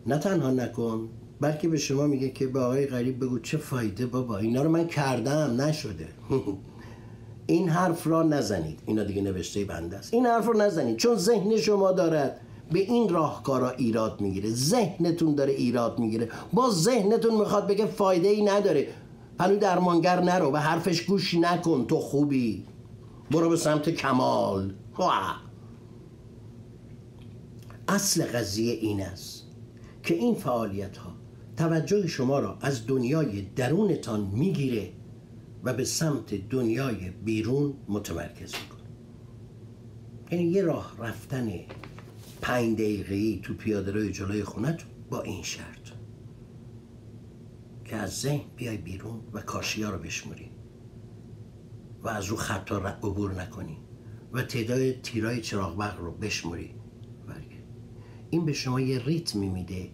نه 0.07 0.17
تنها 0.17 0.51
نکن 0.51 1.09
بلکه 1.41 1.67
به 1.69 1.77
شما 1.77 2.07
میگه 2.07 2.29
که 2.29 2.47
به 2.47 2.59
آقای 2.59 2.85
غریب 2.87 3.23
بگو 3.23 3.39
چه 3.39 3.57
فایده 3.57 4.05
بابا 4.05 4.37
اینا 4.37 4.63
رو 4.63 4.69
من 4.69 4.87
کردم 4.87 5.61
نشده. 5.61 6.07
این 7.47 7.69
حرف 7.69 8.07
را 8.07 8.23
نزنید. 8.23 8.79
اینا 8.85 9.03
دیگه 9.03 9.21
نوشته 9.21 9.65
بنده 9.65 9.97
است. 9.97 10.13
این 10.13 10.25
حرف 10.25 10.45
رو 10.45 10.57
نزنید 10.57 10.97
چون 10.97 11.15
ذهن 11.15 11.57
شما 11.57 11.91
دارد. 11.91 12.39
به 12.71 12.79
این 12.79 13.09
راهکارا 13.09 13.69
ایراد 13.69 14.21
می‌گیره. 14.21 14.49
ذهنتون 14.49 15.35
داره 15.35 15.53
ایراد 15.53 15.99
می‌گیره. 15.99 16.29
با 16.53 16.69
ذهنتون 16.69 17.39
می‌خواد 17.39 17.67
بگه 17.67 17.85
فایده 17.85 18.27
ای 18.27 18.43
نداره. 18.43 18.87
هنو 19.39 19.57
درمانگر 19.57 20.21
نرو 20.21 20.51
به 20.51 20.59
حرفش 20.59 21.01
گوش 21.01 21.33
نکن. 21.33 21.85
تو 21.85 21.99
خوبی. 21.99 22.65
برو 23.31 23.49
به 23.49 23.55
سمت 23.55 23.89
کمال. 23.89 24.73
اصل 27.87 28.25
قضیه 28.25 28.73
این 28.73 29.01
است 29.01 29.43
که 30.03 30.13
این 30.13 30.35
فعالیت 30.35 30.97
ها 30.97 31.11
توجه 31.57 32.07
شما 32.07 32.39
را 32.39 32.57
از 32.61 32.87
دنیای 32.87 33.41
درونتان 33.41 34.31
می‌گیره 34.33 34.89
و 35.63 35.73
به 35.73 35.83
سمت 35.85 36.49
دنیای 36.49 37.09
بیرون 37.25 37.73
متمرکز 37.89 38.53
می‌کنه. 38.53 38.87
یعنی 40.31 40.43
یه 40.43 40.61
راه 40.61 40.95
رفتن 40.99 41.49
پنج 42.41 42.73
دقیقه 42.73 43.39
تو 43.41 43.53
پیاده 43.53 43.91
روی 43.91 44.11
جلوی 44.11 44.43
خونت 44.43 44.83
با 45.09 45.21
این 45.21 45.43
شرط. 45.43 45.87
که 47.85 47.95
از 47.95 48.19
ذهن 48.19 48.41
بیای 48.55 48.77
بیرون 48.77 49.19
و 49.33 49.41
کاشیا 49.41 49.89
رو 49.89 49.97
بشموری. 49.97 50.51
و 52.03 52.07
از 52.07 52.25
رو 52.25 52.35
خطا 52.35 52.77
عبور 52.77 53.41
نکنی. 53.41 53.77
و 54.33 54.41
تعداد 54.41 54.91
تیرای 54.91 55.41
چراغ 55.41 55.77
برق 55.77 55.99
رو 55.99 56.11
بشموری. 56.11 56.73
این 58.29 58.45
به 58.45 58.53
شما 58.53 58.79
یه 58.79 59.05
ریتمی 59.05 59.49
میده. 59.49 59.89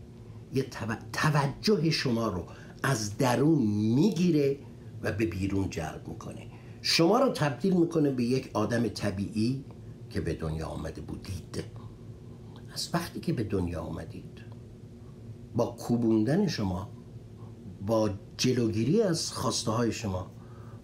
یه 0.53 0.65
توجه 1.13 1.89
شما 1.89 2.27
رو 2.27 2.45
از 2.84 3.17
درون 3.17 3.63
می‌گیره 3.67 4.58
و 5.01 5.12
به 5.12 5.25
بیرون 5.25 5.69
جلب 5.69 6.08
می‌کنه. 6.08 6.47
شما 6.82 7.19
رو 7.19 7.29
تبدیل 7.29 7.73
می‌کنه 7.73 8.12
به 8.12 8.23
یک 8.23 8.49
آدم 8.53 8.88
طبیعی 8.88 9.65
که 10.10 10.21
به 10.21 10.34
دنیا 10.34 10.67
آمده 10.67 11.01
بودید 11.01 11.63
از 12.73 12.89
وقتی 12.93 13.19
که 13.19 13.33
به 13.33 13.43
دنیا 13.43 13.81
آمدید. 13.81 14.41
با 15.55 15.65
کوبوندن 15.65 16.47
شما 16.47 16.89
با 17.81 18.09
جلوگیری 18.38 19.01
از 19.01 19.31
خواسته 19.31 19.71
های 19.71 19.91
شما 19.91 20.31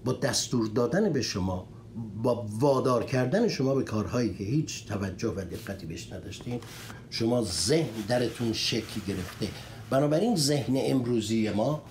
با 0.05 0.13
دستور 0.13 0.67
دادن 0.67 1.13
به 1.13 1.21
شما 1.21 1.67
با 2.23 2.45
وادار 2.59 3.03
کردن 3.03 3.47
شما 3.47 3.75
به 3.75 3.83
کارهایی 3.83 4.33
که 4.33 4.43
هیچ 4.43 4.87
توجه 4.87 5.29
و 5.29 5.41
دقتی 5.41 5.85
بهش 5.85 6.13
نداشتین 6.13 6.59
شما 7.09 7.41
ذهن 7.41 8.01
درتون 8.07 8.53
شکل 8.53 9.01
گرفته. 9.07 9.47
بنابراین 9.89 10.35
ذهن 10.35 10.73
امروزی 10.77 11.49
ما 11.49 11.81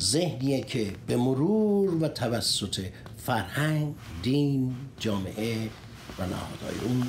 ذهنیه 0.00 0.60
که 0.60 0.92
به 1.06 1.16
مرور 1.16 2.04
و 2.04 2.08
توسط 2.08 2.80
فرهنگ، 3.16 3.94
دین، 4.22 4.74
جامعه 4.98 5.68
و 6.18 6.26
نهادهای 6.26 6.88
اون 6.88 7.06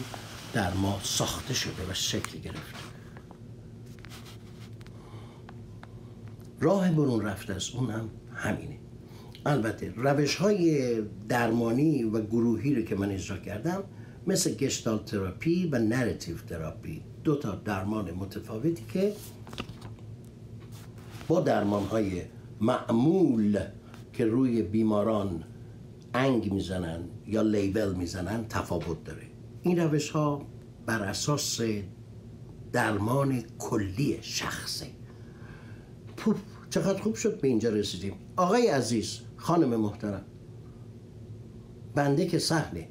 در 0.53 0.73
ما 0.73 0.99
ساخته 1.03 1.53
شده 1.53 1.89
و 1.89 1.93
شکل 1.93 2.39
گرفته 2.39 2.77
راه 6.59 6.91
برون 6.91 7.25
رفت 7.25 7.53
از 7.53 7.69
اون 7.69 7.89
هم 7.89 8.09
همینه. 8.33 8.77
البته 9.45 9.93
روش 9.95 10.35
های 10.35 11.01
درمانی 11.29 12.03
و 12.03 12.21
گروهی 12.21 12.75
رو 12.75 12.81
که 12.81 12.95
من 12.95 13.11
اجرا 13.11 13.37
کردم 13.37 13.83
مثل 14.27 14.55
Gestalt 14.55 14.97
therapy 14.97 15.69
و 15.71 15.79
narrative 15.79 16.37
therapy 16.37 17.01
دو 17.23 17.35
تا 17.35 17.55
درمان 17.55 18.11
متفاوتی 18.11 18.85
که 18.93 19.13
با 21.27 21.41
درمان 21.41 21.83
های 21.83 22.21
معمول 22.61 23.59
که 24.13 24.25
روی 24.25 24.61
بیماران 24.61 25.43
انگ 26.13 26.53
می‌زنن 26.53 26.99
یا 27.27 27.41
لیبل 27.41 27.93
می‌زنن 27.93 28.45
تفاوت 28.49 29.03
داره. 29.03 29.32
این 29.63 29.79
روش 29.79 30.09
ها 30.09 30.45
بر 30.85 31.03
اساس 31.03 31.61
درمان 32.71 33.43
کلی 33.59 34.19
شخصه. 34.21 34.87
پوف 36.17 36.37
چقدر 36.69 37.01
خوب 37.01 37.15
شد 37.15 37.41
به 37.41 37.47
اینجا 37.47 37.69
رسیدیم. 37.69 38.13
آقای 38.35 38.67
عزیز 38.67 39.19
خانم 39.37 39.79
محترم 39.79 40.25
بنده 41.95 42.25
که 42.27 42.39
سهله 42.39 42.87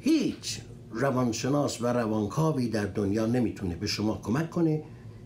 هیچ 0.00 0.60
روانشناس 0.90 1.82
و 1.82 1.86
روانکاوی 1.86 2.68
در 2.68 2.84
دنیا 2.84 3.26
نمی‌تونه 3.26 3.76
به 3.76 3.86
شما 3.86 4.20
کمک 4.22 4.50
کنه 4.50 4.82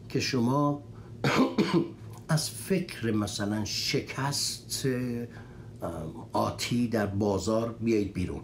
که 0.08 0.20
شما 0.20 0.82
از 2.28 2.50
فکر 2.50 3.10
مثلا 3.10 3.64
شکست 3.64 4.88
آتی 6.32 6.88
در 6.88 7.06
بازار 7.06 7.72
بیایید 7.72 8.12
بیرون. 8.12 8.40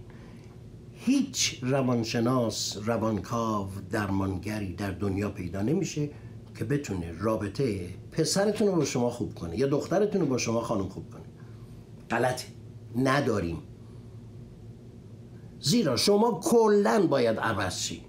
هیچ 1.09 1.59
روانشناس 1.63 2.79
روانکاو 2.85 3.69
درمانگری 3.91 4.73
در 4.73 4.91
دنیا 4.91 5.31
پیدا 5.31 5.63
نمیشه 5.63 6.11
که 6.59 6.65
بتونه 6.65 7.13
رابطه 7.19 7.89
پسرتون 8.13 8.69
رو 8.69 8.77
با 8.77 8.85
شما 8.85 9.11
خوب 9.11 9.35
کنه 9.35 9.59
یا 9.59 9.67
دخترتون 9.67 10.21
رو 10.21 10.27
با 10.27 10.39
شما 10.39 10.61
خانم 10.61 10.89
خوب 10.89 11.11
کنه. 11.11 11.23
غلطه. 12.11 12.45
نداریم. 12.97 13.59
زیرا 15.61 15.97
شما 15.97 16.41
کلا 16.45 17.07
باید 17.07 17.39
عوض 17.39 17.79
شی 17.79 18.05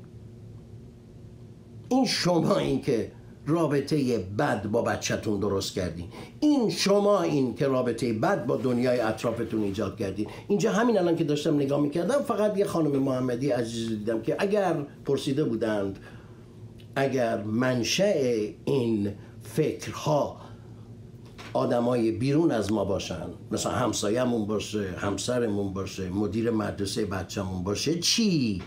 این 1.89 2.05
شما 2.05 2.57
این 2.57 2.81
که 2.81 3.11
رابطه 3.49 4.19
بد 4.19 4.67
با 4.67 4.81
بچهتون 4.81 5.39
درست 5.39 5.73
کردین. 5.73 6.05
این 6.39 6.69
شما 6.69 7.21
این 7.21 7.55
که 7.55 7.67
رابطه 7.67 8.13
بد 8.13 8.45
با 8.45 8.57
دنیای 8.57 8.99
اطرافتون 8.99 9.63
ایجاد 9.63 9.97
کردین. 9.97 10.27
اینجا 10.47 10.71
همین 10.71 10.97
الان 10.97 11.15
که 11.15 11.23
داشتم 11.23 11.55
نگاه 11.55 11.81
می‌کردم 11.81 12.21
فقط 12.21 12.57
یه 12.57 12.65
خانم 12.65 12.91
محمدی 12.91 13.49
عزیز 13.49 13.89
دیدم 13.89 14.21
که 14.21 14.35
اگر 14.39 14.75
پرسیده 15.05 15.43
بودند 15.43 15.99
اگر 16.95 17.43
منشأ 17.43 18.13
این 18.65 19.13
فکرها 19.43 20.37
آدمای 21.53 22.11
بیرون 22.11 22.51
از 22.51 22.71
ما 22.71 22.85
باشن 22.85 23.25
مثلا 23.51 23.71
همسایمون 23.71 24.47
باشه 24.47 24.93
همسرمون 24.97 25.73
باشه 25.73 26.09
مدیر 26.09 26.51
مدرسه 26.51 27.05
بچه‌مون 27.05 27.63
باشه 27.63 27.99
چی؟ 27.99 28.61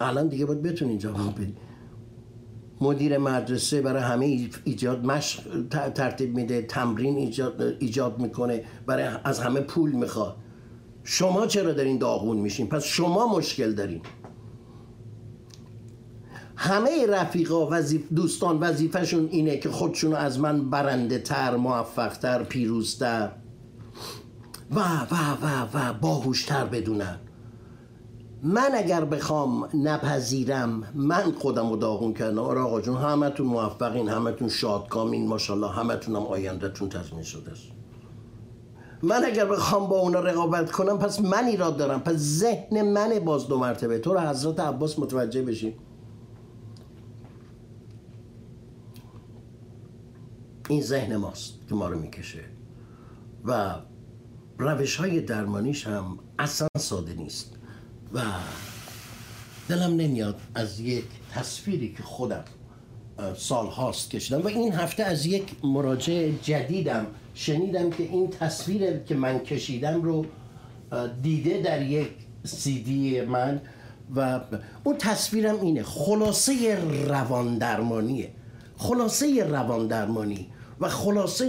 الان 0.00 0.28
دیگه 0.28 0.46
باید 0.46 0.62
بتونین 0.62 0.98
جواب 0.98 1.34
بدی 1.34 1.54
مدیر 2.80 3.18
مدرسه 3.18 3.82
برای 3.82 4.02
همه 4.02 4.48
ایجاد 4.64 5.04
مشق 5.04 5.42
ترتیب 5.94 6.36
میده 6.36 6.62
تمرین 6.62 7.16
ایجاد, 7.16 7.76
ایجاد 7.78 8.18
می‌کنه 8.18 8.64
برای 8.86 9.08
از 9.24 9.40
همه 9.40 9.60
پول 9.60 9.92
می‌خواد. 9.92 10.36
شما 11.04 11.46
چرا 11.46 11.72
دارین 11.72 11.98
داغون 11.98 12.36
میشین؟ 12.36 12.68
پس 12.68 12.84
شما 12.84 13.36
مشکل 13.36 13.72
دارین. 13.72 14.00
همه 16.56 17.06
رفیقا 17.06 17.68
وظیف 17.70 18.12
دوستان 18.12 18.58
وظیفهشون 18.58 19.28
اینه 19.30 19.56
که 19.56 19.68
خودشونو 19.68 20.16
از 20.16 20.40
من 20.40 20.70
برنده 20.70 21.18
تر 21.18 21.56
موفق 21.56 22.16
تر 22.16 22.42
پیروزتر 22.42 23.30
و 24.70 24.80
و 24.80 25.14
و 25.42 25.68
و 25.74 25.92
باهوشتر 25.92 26.64
بدونن. 26.64 27.18
من 28.42 28.70
اگر 28.74 29.04
بخوام 29.04 29.68
نپذیرم 29.74 30.82
من 30.94 31.32
خودم 31.32 31.70
رو 31.70 31.76
داغون 31.76 32.14
کردم. 32.14 32.38
آره 32.38 32.60
آقا 32.60 32.80
جون 32.80 32.96
همتون 32.96 33.46
موفقین 33.46 34.08
همتون 34.08 34.48
شادکامین 34.48 35.28
ماشاءالله 35.28 35.70
همتون 35.70 36.16
هم 36.16 36.22
آیندهتون 36.22 36.88
تضمین 36.88 37.22
شده 37.22 37.50
است. 37.50 37.66
من 39.02 39.24
اگر 39.24 39.44
بخوام 39.44 39.88
با 39.88 39.98
اونا 39.98 40.20
رقابت 40.20 40.70
کنم 40.70 40.98
پس 40.98 41.20
من 41.20 41.44
ایراد 41.44 41.76
دارم. 41.76 42.00
پس 42.00 42.14
ذهن 42.14 42.92
من 42.92 43.18
باز 43.18 43.48
دو 43.48 43.58
مرتبه. 43.58 43.98
تو 43.98 44.14
رو 44.14 44.20
حضرت 44.20 44.60
عباس 44.60 44.98
متوجه 44.98 45.42
بشیم 45.42 45.74
این 50.68 50.82
ذهن 50.82 51.16
ماست 51.16 51.52
که 51.68 51.74
ما 51.74 51.88
رو 51.88 51.98
می‌کشه. 51.98 52.44
و 53.44 53.74
روش 54.58 54.96
های 54.96 55.20
درمانیش 55.20 55.86
هم 55.86 56.18
اصلا 56.38 56.68
ساده 56.78 57.14
نیست. 57.14 57.59
و 58.12 58.20
دلم 59.68 59.96
نمیاد 59.96 60.40
از 60.54 60.80
یک 60.80 61.04
تصویری 61.34 61.94
که 61.96 62.02
خودم 62.02 62.44
سال 63.36 63.66
هاست 63.66 64.10
کشیدم. 64.10 64.42
و 64.42 64.46
این 64.46 64.72
هفته 64.72 65.02
از 65.02 65.26
یک 65.26 65.44
مراجع 65.64 66.30
جدیدم 66.42 67.06
شنیدم 67.34 67.90
که 67.90 68.02
این 68.02 68.30
تصویر 68.30 68.98
که 68.98 69.14
من 69.14 69.38
کشیدم 69.38 70.02
رو 70.02 70.26
دیده 71.22 71.62
در 71.62 71.82
یک 71.82 72.10
سیدی 72.44 73.20
من 73.20 73.60
و 74.16 74.40
اون 74.84 74.96
تصویرم 74.98 75.60
اینه. 75.60 75.82
خلاصه 75.82 76.78
روان 77.06 77.58
درمانیه 77.58 78.30
خلاصه 78.76 79.44
روان 79.44 79.86
درمانی 79.86 80.46
و 80.80 80.88
خلاصه 80.88 81.48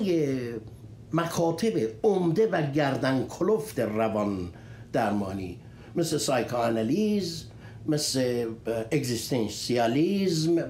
مکاتب 1.14 1.74
عمده 2.04 2.48
و 2.48 2.72
گردن 2.72 3.26
کلفت 3.28 3.80
روان 3.80 4.50
درمانی 4.94 5.58
مثل 5.96 6.18
psychoanalysis 6.18 7.46
مثل 7.86 8.46
اگزیستنسیالیزم 8.92 10.64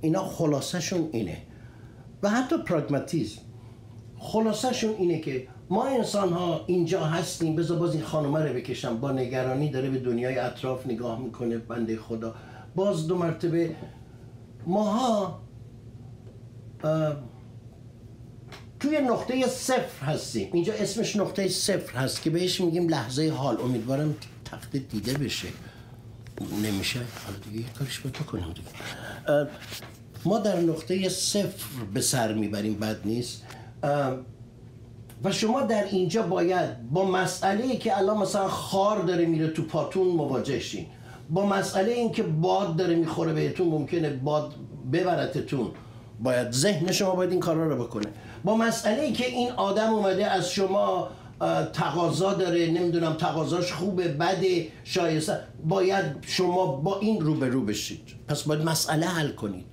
اینا 0.00 0.24
خلاصشون 0.24 1.08
اینه. 1.12 1.36
و 2.22 2.28
حتی 2.28 2.56
پراگماتیزم. 2.58 3.40
خلاصشون 4.18 4.94
اینه 4.98 5.20
که 5.20 5.48
ما 5.70 5.84
انسان 5.84 6.32
ها 6.32 6.64
اینجا 6.66 7.04
هستیم 7.04 7.56
بذار 7.56 7.78
باز 7.78 7.94
این 7.94 8.02
خانومه 8.02 8.40
رو 8.40 8.54
بکشم. 8.54 8.96
با 9.00 9.12
نگرانی 9.12 9.70
داره 9.70 9.90
به 9.90 9.98
دنیای 9.98 10.38
اطراف 10.38 10.86
نگاه 10.86 11.20
می‌کنه 11.20 11.58
بنده 11.58 11.96
خدا. 11.96 12.34
باز 12.74 13.06
دو 13.06 13.16
مرتبه 13.16 13.76
ماها 14.66 15.40
توی 18.82 19.00
نقطه 19.00 19.46
صفر 19.46 20.04
هستیم. 20.06 20.50
اینجا 20.52 20.72
اسمش 20.72 21.16
نقطه 21.16 21.48
صفر 21.48 21.96
هست 21.96 22.22
که 22.22 22.30
بهش 22.30 22.60
میگیم 22.60 22.88
لحظه 22.88 23.30
حال. 23.30 23.60
امیدوارم 23.60 24.14
تخت 24.44 24.76
دیده 24.76 25.12
بشه. 25.12 25.48
نمیشه؟ 26.62 27.00
حالا 27.26 27.38
دیگه 27.50 27.68
کارش 27.78 27.98
تو 27.98 28.24
کنیم 28.24 28.52
دیگه. 28.52 28.68
ما 30.24 30.38
در 30.38 30.60
نقطه 30.60 31.08
صفر 31.08 31.64
به 31.94 32.00
سر 32.00 32.34
می‌بریم 32.34 32.74
بد 32.74 32.96
نیست. 33.04 33.42
و 35.24 35.32
شما 35.32 35.60
در 35.60 35.84
اینجا 35.84 36.22
باید 36.22 36.90
با 36.90 37.10
مسئله 37.10 37.76
که 37.76 37.98
الان 37.98 38.18
مثلا 38.18 38.48
خار 38.48 39.02
داره 39.02 39.26
میره 39.26 39.48
تو 39.48 39.62
پاتون 39.62 40.06
مواجه 40.06 40.60
شین. 40.60 40.86
با 41.30 41.46
مسئله 41.46 41.92
اینکه 41.92 42.22
باد 42.22 42.76
داره 42.76 42.94
می‌خوره 42.94 43.32
بهتون 43.32 43.68
ممکنه 43.68 44.10
باد 44.10 44.54
ببرتتون. 44.92 45.70
باید 46.22 46.50
ذهن 46.50 46.92
شما 46.92 47.14
باید 47.14 47.30
این 47.30 47.40
کارا 47.40 47.68
رو 47.68 47.84
بکنه. 47.84 48.06
با 48.44 48.56
مسئله 48.56 49.02
ای 49.02 49.12
که 49.12 49.26
این 49.26 49.50
آدم 49.50 49.90
اومده 49.94 50.26
از 50.26 50.50
شما 50.50 51.08
تقاضا 51.72 52.34
داره 52.34 52.66
نمی‌دونم 52.66 53.12
تقاضاش 53.12 53.72
خوبه 53.72 54.08
بده 54.08 54.68
شایسته 54.84 55.38
باید 55.64 56.04
شما 56.26 56.66
با 56.66 56.98
این 56.98 57.20
رو 57.20 57.34
به 57.34 57.48
رو 57.48 57.64
بشید. 57.64 58.02
پس 58.28 58.42
باید 58.42 58.62
مسئله 58.62 59.06
حل 59.06 59.32
کنید. 59.32 59.66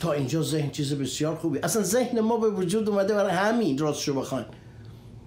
تا 0.00 0.12
اینجا 0.12 0.42
ذهن 0.42 0.70
چیز 0.70 0.94
بسیار 0.94 1.36
خوبی. 1.36 1.58
اصلا 1.58 1.82
ذهن 1.82 2.20
ما 2.20 2.36
به 2.36 2.50
وجود 2.50 2.88
اومده 2.88 3.14
برای 3.14 3.32
همین 3.32 3.78
راستشو 3.78 4.14
بخواین 4.14 4.46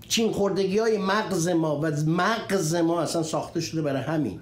چین 0.07 0.31
خوردگی 0.31 0.77
های 0.79 0.97
مغز 0.97 1.47
ما 1.47 1.79
و 1.79 1.91
مغز 2.07 2.75
ما 2.75 3.01
اصلا 3.01 3.23
ساخته 3.23 3.61
شده 3.61 3.81
برای 3.81 4.01
همین. 4.01 4.39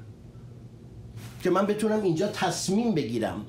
که 1.44 1.50
من 1.50 1.66
بتونم 1.66 2.04
اینجا 2.04 2.28
تصمیم 2.28 2.96
بگیرم. 2.96 3.46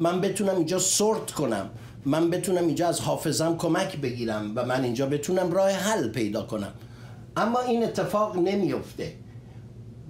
من 0.00 0.20
بتونم 0.20 0.56
اینجا 0.56 0.78
سورت 0.78 1.30
کنم. 1.30 1.70
من 2.04 2.30
بتونم 2.30 2.66
اینجا 2.66 2.88
از 2.88 3.00
حافظم 3.00 3.56
کمک 3.56 3.96
بگیرم 3.96 4.52
و 4.56 4.66
من 4.66 4.84
اینجا 4.84 5.06
بتونم 5.06 5.52
راه 5.52 5.70
حل 5.70 6.08
پیدا 6.08 6.42
کنم. 6.42 6.72
اما 7.36 7.60
این 7.60 7.84
اتفاق 7.84 8.36
نمیفته 8.36 9.12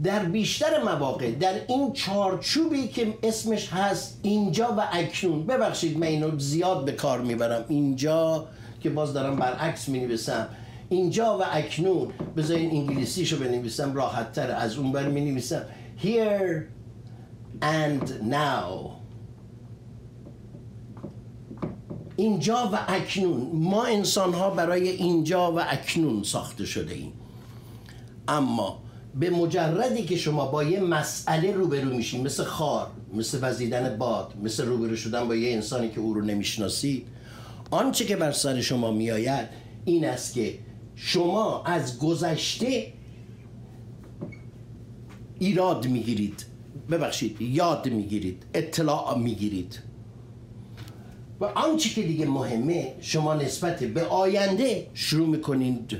در 0.02 0.24
بیشتر 0.24 0.82
مواقع 0.82 1.30
در 1.30 1.54
این 1.68 1.92
چارچوبی 1.92 2.88
که 2.88 3.14
اسمش 3.22 3.72
هست 3.72 4.20
اینجا 4.22 4.74
و 4.78 4.82
اکنون 4.92 5.46
ببخشید 5.46 5.98
من 5.98 6.06
اینو 6.06 6.38
زیاد 6.38 6.84
به 6.84 6.92
کار 6.92 7.20
می‌برم. 7.20 7.64
اینجا 7.68 8.46
که 8.80 8.90
باز 8.90 9.12
دارم 9.12 9.36
برعکس 9.36 9.88
می 9.88 10.00
نویسم 10.00 10.48
اینجا 10.88 11.38
و 11.38 11.42
اکنون 11.52 12.08
بذارین 12.36 12.70
انگلیسیشو 12.70 13.38
بنویسم 13.38 13.94
راحت 13.94 14.32
تر 14.32 14.50
از 14.50 14.76
اون 14.76 14.92
بر 14.92 15.08
می 15.08 15.20
نویسم 15.20 15.62
here 16.02 16.62
and 17.62 18.08
now. 18.30 18.97
اینجا 22.18 22.70
و 22.72 22.78
اکنون. 22.88 23.50
ما 23.52 23.84
انسان 23.84 24.34
ها 24.34 24.50
برای 24.50 24.88
اینجا 24.88 25.52
و 25.52 25.60
اکنون 25.60 26.22
ساخته 26.22 26.66
شده 26.66 26.94
ایم. 26.94 27.12
اما 28.28 28.82
به 29.14 29.30
مجردی 29.30 30.04
که 30.04 30.16
شما 30.16 30.46
با 30.46 30.64
یه 30.64 30.80
مسئله 30.80 31.52
روبرو 31.52 31.96
میشین 31.96 32.26
مثل 32.26 32.44
خار 32.44 32.90
مثل 33.14 33.38
وزیدن 33.42 33.96
باد 33.96 34.34
مثل 34.42 34.66
روبرو 34.66 34.96
شدن 34.96 35.28
با 35.28 35.34
یه 35.34 35.54
انسانی 35.54 35.88
که 35.88 36.00
او 36.00 36.14
رو 36.14 36.22
نمی‌شناسید 36.24 37.06
آنچه 37.70 38.04
که 38.04 38.16
بر 38.16 38.32
سر 38.32 38.60
شما 38.60 38.90
میآید 38.90 39.48
این 39.84 40.04
است 40.04 40.34
که 40.34 40.58
شما 40.96 41.62
از 41.64 41.98
گذشته 41.98 42.92
ایراد 45.38 45.86
می‌گیرید. 45.86 46.46
ببخشید 46.90 47.42
یاد 47.42 47.88
می‌گیرید 47.88 48.42
اطلاع 48.54 49.18
می‌گیرید. 49.18 49.87
و 51.40 51.44
آنچه 51.44 51.88
که 51.88 52.02
دیگه 52.02 52.26
مهمه 52.26 52.94
شما 53.00 53.34
نسبت 53.34 53.84
به 53.84 54.04
آینده 54.04 54.90
شروع 54.94 55.28
می‌کنید 55.28 55.96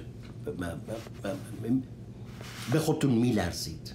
به 2.73 2.79
خودتون 2.79 3.11
میلرزید. 3.11 3.93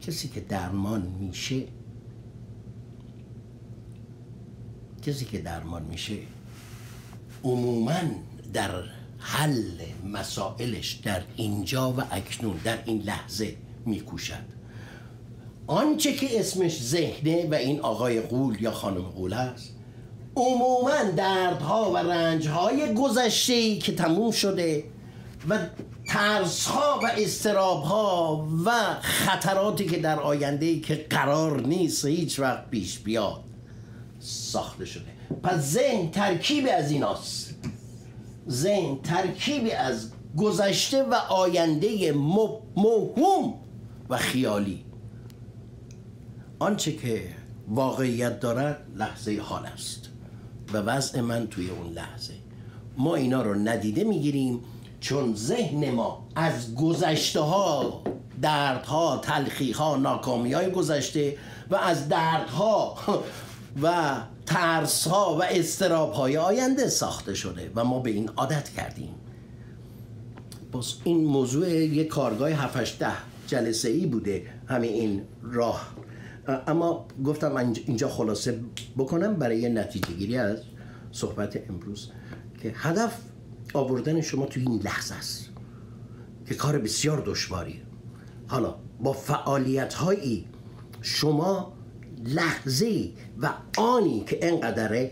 کسی 0.00 0.28
که 0.28 0.40
درمان 0.40 1.02
میشه 1.20 1.62
کسی 5.02 5.24
که 5.24 5.38
درمان 5.38 5.82
میشه 5.82 6.18
عموما 7.44 8.00
در 8.52 8.70
حل 9.18 9.80
مسائلش 10.12 10.92
در 10.92 11.22
اینجا 11.36 11.92
و 11.92 12.00
اکنون 12.10 12.56
در 12.64 12.78
این 12.84 13.02
لحظه 13.02 13.56
میکوشد. 13.86 14.53
آنچه 15.66 16.12
که 16.12 16.40
اسمش 16.40 16.82
ذهنه 16.82 17.48
و 17.50 17.54
این 17.54 17.80
آقای 17.80 18.20
قول 18.20 18.62
یا 18.62 18.70
خانم 18.70 19.02
قول 19.02 19.32
است 19.32 19.74
عموما 20.36 21.02
دردها 21.16 21.90
و 21.90 21.96
رنجهای 21.96 22.94
گذشته 22.94 23.76
که 23.76 23.94
تموم 23.94 24.30
شده 24.30 24.84
و 25.48 25.58
ترس 26.06 26.66
ها 26.66 27.00
و 27.02 27.06
استراب 27.16 27.82
ها 27.82 28.48
و 28.64 28.70
خطراتی 29.00 29.86
که 29.86 29.98
در 29.98 30.20
آینده 30.20 30.80
که 30.80 31.06
قرار 31.10 31.60
نیست 31.60 32.04
هیچ 32.04 32.40
وقت 32.40 32.70
پیش 32.70 32.98
بیاد 32.98 33.40
ساخته 34.20 34.84
شده. 34.84 35.04
پس 35.42 35.60
ذهن 35.60 36.10
ترکیبی 36.10 36.68
از 36.68 36.90
ایناست. 36.90 37.54
ذهن 38.48 38.98
ترکیبی 39.02 39.70
از 39.70 40.10
گذشته 40.36 41.02
و 41.02 41.14
آینده 41.14 42.12
موهوم 42.76 43.54
و 44.10 44.16
خیالی. 44.16 44.83
آنچه 46.58 46.92
که 46.92 47.22
واقعیت 47.68 48.40
دارد 48.40 48.86
لحظه 48.96 49.40
حال 49.42 49.66
است. 49.66 50.08
و 50.72 50.78
وضع 50.78 51.20
من 51.20 51.46
توی 51.46 51.70
اون 51.70 51.92
لحظه. 51.92 52.34
ما 52.96 53.14
اینا 53.14 53.42
رو 53.42 53.54
ندیده 53.54 54.04
می‌گیریم 54.04 54.60
چون 55.00 55.34
ذهن 55.34 55.90
ما 55.90 56.28
از 56.36 56.74
گذشته 56.74 57.40
ها 57.40 58.02
دردها 58.42 59.16
تلخی 59.16 59.72
ها 59.72 59.96
ناکامی 59.96 60.52
های 60.52 60.70
گذشته 60.70 61.36
و 61.70 61.76
از 61.76 62.08
دردها 62.08 62.96
و 63.82 64.16
ترس 64.46 65.08
ها 65.08 65.36
و 65.36 65.42
استراب 65.42 66.12
های 66.12 66.36
آینده 66.36 66.88
ساخته 66.88 67.34
شده 67.34 67.70
و 67.74 67.84
ما 67.84 67.98
به 67.98 68.10
این 68.10 68.28
عادت 68.36 68.68
کردیم. 68.68 69.14
باز 70.72 70.94
این 71.04 71.24
موضوع 71.24 71.68
یک 71.70 72.08
کارگاه 72.08 72.50
7 72.50 72.98
ده 72.98 73.12
جلسه 73.46 73.88
ای 73.88 74.06
بوده 74.06 74.46
همین 74.68 74.92
این 74.92 75.22
راه 75.42 75.94
اما 76.66 77.06
گفتم 77.24 77.56
اینجا 77.86 78.08
خلاصه 78.08 78.60
بکنم 78.98 79.34
برای 79.34 79.68
نتیجه 79.68 80.12
گیری 80.12 80.36
از 80.36 80.58
صحبت 81.12 81.70
امروز 81.70 82.10
که 82.62 82.72
هدف 82.74 83.18
آوردن 83.74 84.20
شما 84.20 84.46
توی 84.46 84.62
این 84.62 84.80
لحظه 84.84 85.14
است 85.14 85.48
که 86.46 86.54
کار 86.54 86.78
بسیار 86.78 87.22
دشواریه. 87.26 87.82
حالا 88.46 88.74
با 89.00 89.12
فعالیت 89.12 89.94
هایی 89.94 90.44
شما 91.02 91.72
لحظه 92.24 93.10
و 93.42 93.50
آنی 93.78 94.24
که 94.26 94.38
انقدره 94.42 95.10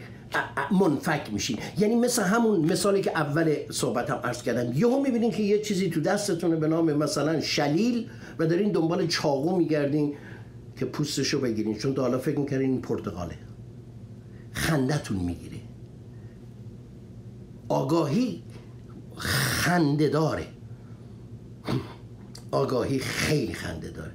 منفک 0.81 1.33
میشین. 1.33 1.59
یعنی 1.79 1.97
مثل 1.97 2.23
همون 2.23 2.73
مثالی 2.73 3.01
که 3.01 3.11
اول 3.11 3.55
صحبتم 3.71 4.21
عرض 4.25 4.43
کردم. 4.43 4.73
یهو 4.73 5.01
می‌بینین 5.01 5.31
که 5.31 5.43
یه 5.43 5.63
چیزی 5.63 5.91
تو 5.91 6.01
دستتونه 6.01 6.57
به 6.57 6.69
نام 6.69 6.93
مثلا 6.93 7.41
شلیل 7.41 8.09
و 8.39 8.47
دارین 8.47 8.73
دنبال 8.73 9.07
چاقو 9.07 9.57
میگردین. 9.57 10.15
که 10.77 10.85
پوستشو 10.85 11.41
بگیرین 11.41 11.75
چون 11.75 11.95
تا 11.95 12.03
حالا 12.03 12.19
فکر 12.19 12.39
می‌کردین 12.39 12.71
این 12.71 12.81
پرتغاله. 12.81 13.39
خندتون 14.53 15.17
می‌گیره. 15.17 15.57
آگاهی 17.69 18.43
خنده 19.17 20.09
داره 20.09 20.47
آگاهی 22.51 22.99
خیلی 22.99 23.55
خنده 23.55 23.91
داره 23.91 24.13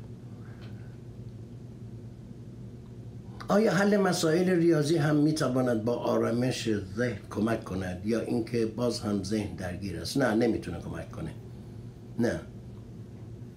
آیا 3.47 3.73
حل 3.73 3.97
مسائل 3.97 4.49
ریاضی 4.49 4.97
هم 4.97 5.15
می‌تواند 5.15 5.85
با 5.85 5.95
آرامش 5.95 6.69
ذهن 6.95 7.19
کمک 7.29 7.63
کند 7.63 8.05
یا 8.05 8.19
اینکه 8.19 8.65
باز 8.65 8.99
هم 8.99 9.23
ذهن 9.23 9.55
درگیر 9.55 9.99
است؟ 9.99 10.17
نه 10.17 10.35
نمی‌تونه 10.35 10.79
کمک 10.79 11.11
کنه. 11.11 11.33
نه. 12.19 12.39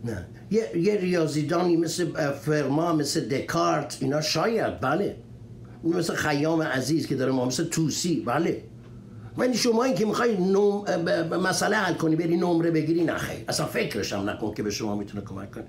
نه. 0.04 0.26
یه, 0.50 0.70
یه 0.76 0.96
ریاضیدانی 0.96 1.76
مثل 1.76 2.32
فرما 2.32 2.92
مثل 2.92 3.20
دکارت 3.20 3.98
اینا 4.00 4.20
شاید 4.20 4.80
بله. 4.80 5.16
مثل 5.84 6.14
خیام 6.14 6.62
عزیز 6.62 7.06
که 7.06 7.14
داره 7.14 7.32
ما 7.32 7.44
مثل 7.44 7.64
توسی 7.64 8.22
بله. 8.26 8.62
ولی 9.38 9.56
شما 9.56 9.84
این 9.84 9.94
که 9.94 10.06
می‌خوای 10.06 10.36
نوم 10.36 10.84
مسئله 11.42 11.76
حل 11.76 11.94
کنی 11.94 12.16
بری 12.16 12.36
نمره 12.36 12.70
بگیری 12.70 13.04
نخیر 13.04 13.44
اصلا 13.48 13.66
فکرش 13.66 14.12
هم 14.12 14.30
نکن 14.30 14.54
که 14.54 14.62
به 14.62 14.70
شما 14.70 14.96
می‌تونه 14.96 15.24
کمک 15.24 15.50
کنه. 15.50 15.64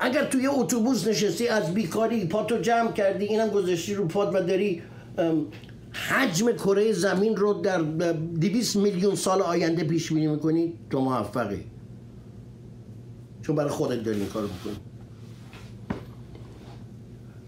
اگر 0.00 0.24
توی 0.24 0.46
اتوبوس 0.46 1.06
نشستی 1.06 1.48
از 1.48 1.74
بیکاری 1.74 2.26
پاتو 2.26 2.58
جمع 2.58 2.92
کردی 2.92 3.24
اینم 3.24 3.48
گذاشتی 3.48 3.94
رو 3.94 4.06
پات 4.08 4.34
و 4.34 4.42
داری 4.42 4.82
حجم 5.92 6.52
کره 6.52 6.92
زمین 6.92 7.36
رو 7.36 7.54
در 7.54 7.78
200 7.78 8.76
میلیون 8.76 9.14
سال 9.14 9.42
آینده 9.42 9.84
پیش 9.84 10.12
بینی 10.12 10.26
می‌کنی 10.26 10.72
تو 10.90 11.00
موفقی. 11.00 11.64
چون 13.46 13.56
برای 13.56 13.70
خودت 13.70 14.04
داری 14.04 14.20
این 14.20 14.28
کارو 14.28 14.48
می‌کنی. 14.48 14.76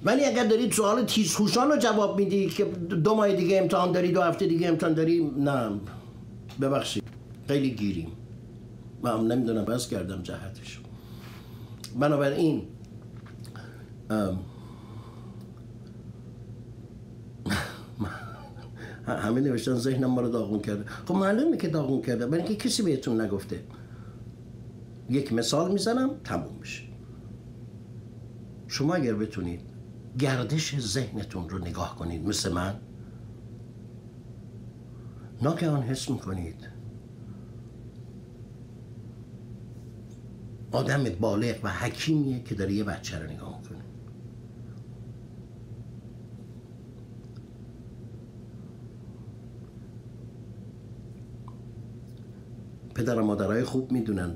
ولی 0.04 0.24
اگر 0.24 0.44
دارید 0.46 0.72
سوال 0.72 1.04
تیزخوشان 1.04 1.70
رو 1.70 1.76
جواب 1.76 2.18
میدی 2.18 2.46
که 2.46 2.64
دو 2.64 3.14
ماه 3.14 3.32
دیگه 3.32 3.58
امتحان 3.58 3.92
داری 3.92 4.12
دو 4.12 4.22
هفته 4.22 4.46
دیگه 4.46 4.68
امتحان 4.68 4.94
داری 4.94 5.30
نه. 5.38 5.70
ببخشید. 6.60 7.02
خیلی 7.48 7.70
گیریم. 7.70 8.12
من 9.02 9.10
هم 9.10 9.26
نمی‌دونم 9.26 9.64
بس 9.64 9.88
کردم 9.88 10.22
جهتش. 10.22 10.80
بنابراین 12.00 12.62
همه 19.06 19.40
نوشتن 19.40 19.74
ذهنم 19.74 20.10
ما 20.10 20.20
رو 20.20 20.28
داغون 20.28 20.60
کرده. 20.60 20.84
خب 21.08 21.14
معلومه 21.14 21.56
که 21.56 21.68
داغون 21.68 22.02
کرده 22.02 22.26
برای 22.26 22.44
اینکه 22.44 22.68
کسی 22.68 22.82
بهتون 22.82 23.20
نگفته. 23.20 23.60
یک 25.08 25.32
مثال 25.32 25.72
می‌زنم 25.72 26.10
تموم 26.24 26.56
میشه. 26.60 26.82
شما 28.66 28.94
اگر 28.94 29.14
بتونید 29.14 29.60
گردش 30.18 30.80
ذهنتون 30.80 31.48
رو 31.48 31.58
نگاه 31.58 31.96
کنید 31.96 32.28
مثل 32.28 32.52
من 32.52 32.74
ناگهان 35.42 35.82
حس 35.82 36.10
می‌کنید. 36.10 36.68
آدم 40.72 41.04
بالغ 41.04 41.56
و 41.62 41.68
حکیمیه 41.68 42.42
که 42.42 42.54
داره 42.54 42.72
یه 42.72 42.84
بچه 42.84 43.18
رو 43.18 43.30
نگاه 43.30 43.58
می‌کنه. 43.58 43.78
پدر 52.94 53.20
و 53.20 53.26
مادرای 53.26 53.64
خوب 53.64 53.92
می‌دونن 53.92 54.34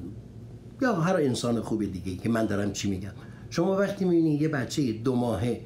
یا 0.82 0.94
هر 0.94 1.16
انسان 1.16 1.60
خوب 1.60 1.92
دیگه 1.92 2.16
که 2.16 2.28
من 2.28 2.46
دارم 2.46 2.72
چی 2.72 2.90
میگم؟ 2.90 3.12
شما 3.50 3.76
وقتی 3.76 4.04
می‌بینید 4.04 4.42
یه 4.42 4.48
بچه 4.48 4.92
دو 4.92 5.16
ماهه 5.16 5.60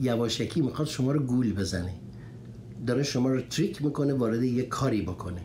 یواشکی 0.00 0.60
می‌خواد 0.60 0.88
شما 0.88 1.12
رو 1.12 1.20
گول 1.20 1.54
بزنه 1.54 1.94
داره 2.86 3.02
شما 3.02 3.28
رو 3.28 3.40
تریک 3.40 3.84
می‌کنه 3.84 4.14
وارد 4.14 4.42
یه 4.42 4.62
کاری 4.62 5.02
بکنه. 5.02 5.40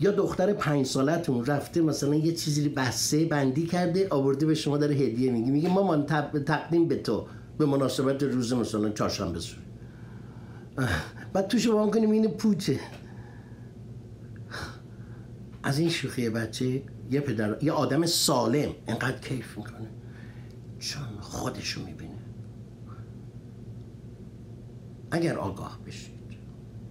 یا 0.00 0.10
دختر 0.10 0.52
پنج 0.52 0.86
سالتون 0.86 1.46
رفته 1.46 1.80
مثلا 1.80 2.14
یه 2.14 2.32
چیزی 2.32 2.68
بسته 2.68 3.24
بندی 3.24 3.66
کرده 3.66 4.08
آورده 4.10 4.46
به 4.46 4.54
شما 4.54 4.78
داره 4.78 4.94
هدیه 4.94 5.32
میگه 5.32 5.50
میگه 5.50 5.68
مامان 5.68 6.06
تقدیم 6.46 6.88
به 6.88 6.96
تو 6.96 7.26
به 7.58 7.66
مناسبت 7.66 8.22
روز 8.22 8.52
مثلا 8.52 8.90
چهارشنبه 8.90 9.38
بعد 11.32 11.48
تو 11.48 11.58
شما 11.58 11.90
کنیم 11.90 12.10
این 12.10 12.28
پوچه. 12.28 12.80
از 15.62 15.78
این 15.78 15.88
شوخی 15.88 16.30
بچه 16.30 16.82
یه 17.10 17.20
پدر 17.20 17.62
یه 17.62 17.72
آدم 17.72 18.06
سالم 18.06 18.70
اینقدر 18.86 19.18
کیف 19.18 19.58
می‌کنه. 19.58 19.88
چون 20.78 21.20
خودشو 21.20 21.84
می‌بینه. 21.84 22.18
اگر 25.10 25.38
آگاه 25.38 25.80
بشید 25.86 26.20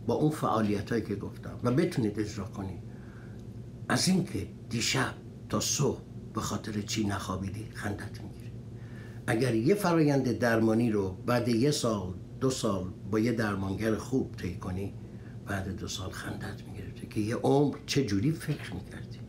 با 0.08 0.14
اون 0.14 0.32
فعالیت 0.32 0.92
هایی 0.92 1.04
که 1.04 1.16
گفتم 1.16 1.60
و 1.64 1.72
بتونید 1.72 2.20
اجرا 2.20 2.46
کنید 2.46 2.82
از 3.90 4.08
اینکه 4.08 4.48
دیشب 4.70 5.14
تا 5.50 5.60
صبح 5.60 6.02
به 6.34 6.42
خاطر 6.42 6.82
چی 6.82 7.08
نخوابیدی 7.08 7.68
خندت 7.74 8.22
می‌گیره. 8.22 8.52
اگر 9.28 9.56
یه 9.56 9.76
فرایند 9.76 10.32
درمانی 10.32 10.92
رو 10.92 11.12
بعد 11.26 11.48
یه 11.48 11.72
سال 11.72 12.14
دو 12.40 12.50
سال 12.50 12.94
با 13.12 13.20
یه 13.20 13.32
درمانگر 13.32 13.96
خوب 13.96 14.36
طی 14.36 14.56
کنی 14.56 14.94
بعد 15.50 15.80
دو 15.80 15.88
سال 15.88 16.10
خندت 16.10 16.64
می‌گرفته 16.68 17.08
که 17.08 17.20
یه 17.20 17.36
عمر 17.36 17.78
چه 17.86 18.06
جوری 18.06 18.32
فکر 18.32 18.74
می‌کردی؟ 18.74 19.20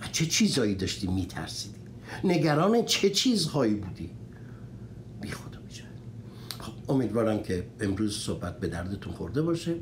از 0.00 0.12
چه 0.12 0.26
چیزهایی 0.26 0.74
داشتی 0.74 1.06
میترسیدی؟ 1.06 1.80
نگران 2.24 2.84
چه 2.84 3.10
چیزهایی 3.10 3.74
بودی؟ 3.74 4.10
بی 5.20 5.28
خدا 5.28 5.58
میشه 5.66 5.84
خب 6.58 6.90
امیدوارم 6.90 7.42
که 7.42 7.66
امروز 7.80 8.16
صحبت 8.16 8.60
به 8.60 8.68
دردتون 8.68 9.12
خورده 9.12 9.42
باشه. 9.42 9.74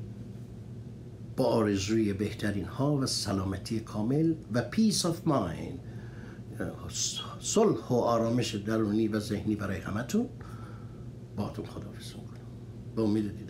با 1.37 1.45
آرزوی 1.45 2.13
بهترین 2.13 2.65
ها 2.65 2.97
و 2.97 3.07
سلامتی 3.07 3.81
کامل 3.81 4.35
و 4.53 4.63
peace 4.63 5.07
of 5.07 5.27
mind 5.27 5.79
صلح 7.41 7.89
و 7.89 7.95
آرامش 7.95 8.55
درونی 8.55 9.09
و 9.09 9.21
ذهنی 9.21 9.57
برای 9.57 9.81
همتون. 9.81 10.29
باتون 11.37 11.67
خداحافظ 11.67 12.07
می‌کنم. 12.07 12.47
به 12.97 13.03
امید 13.03 13.42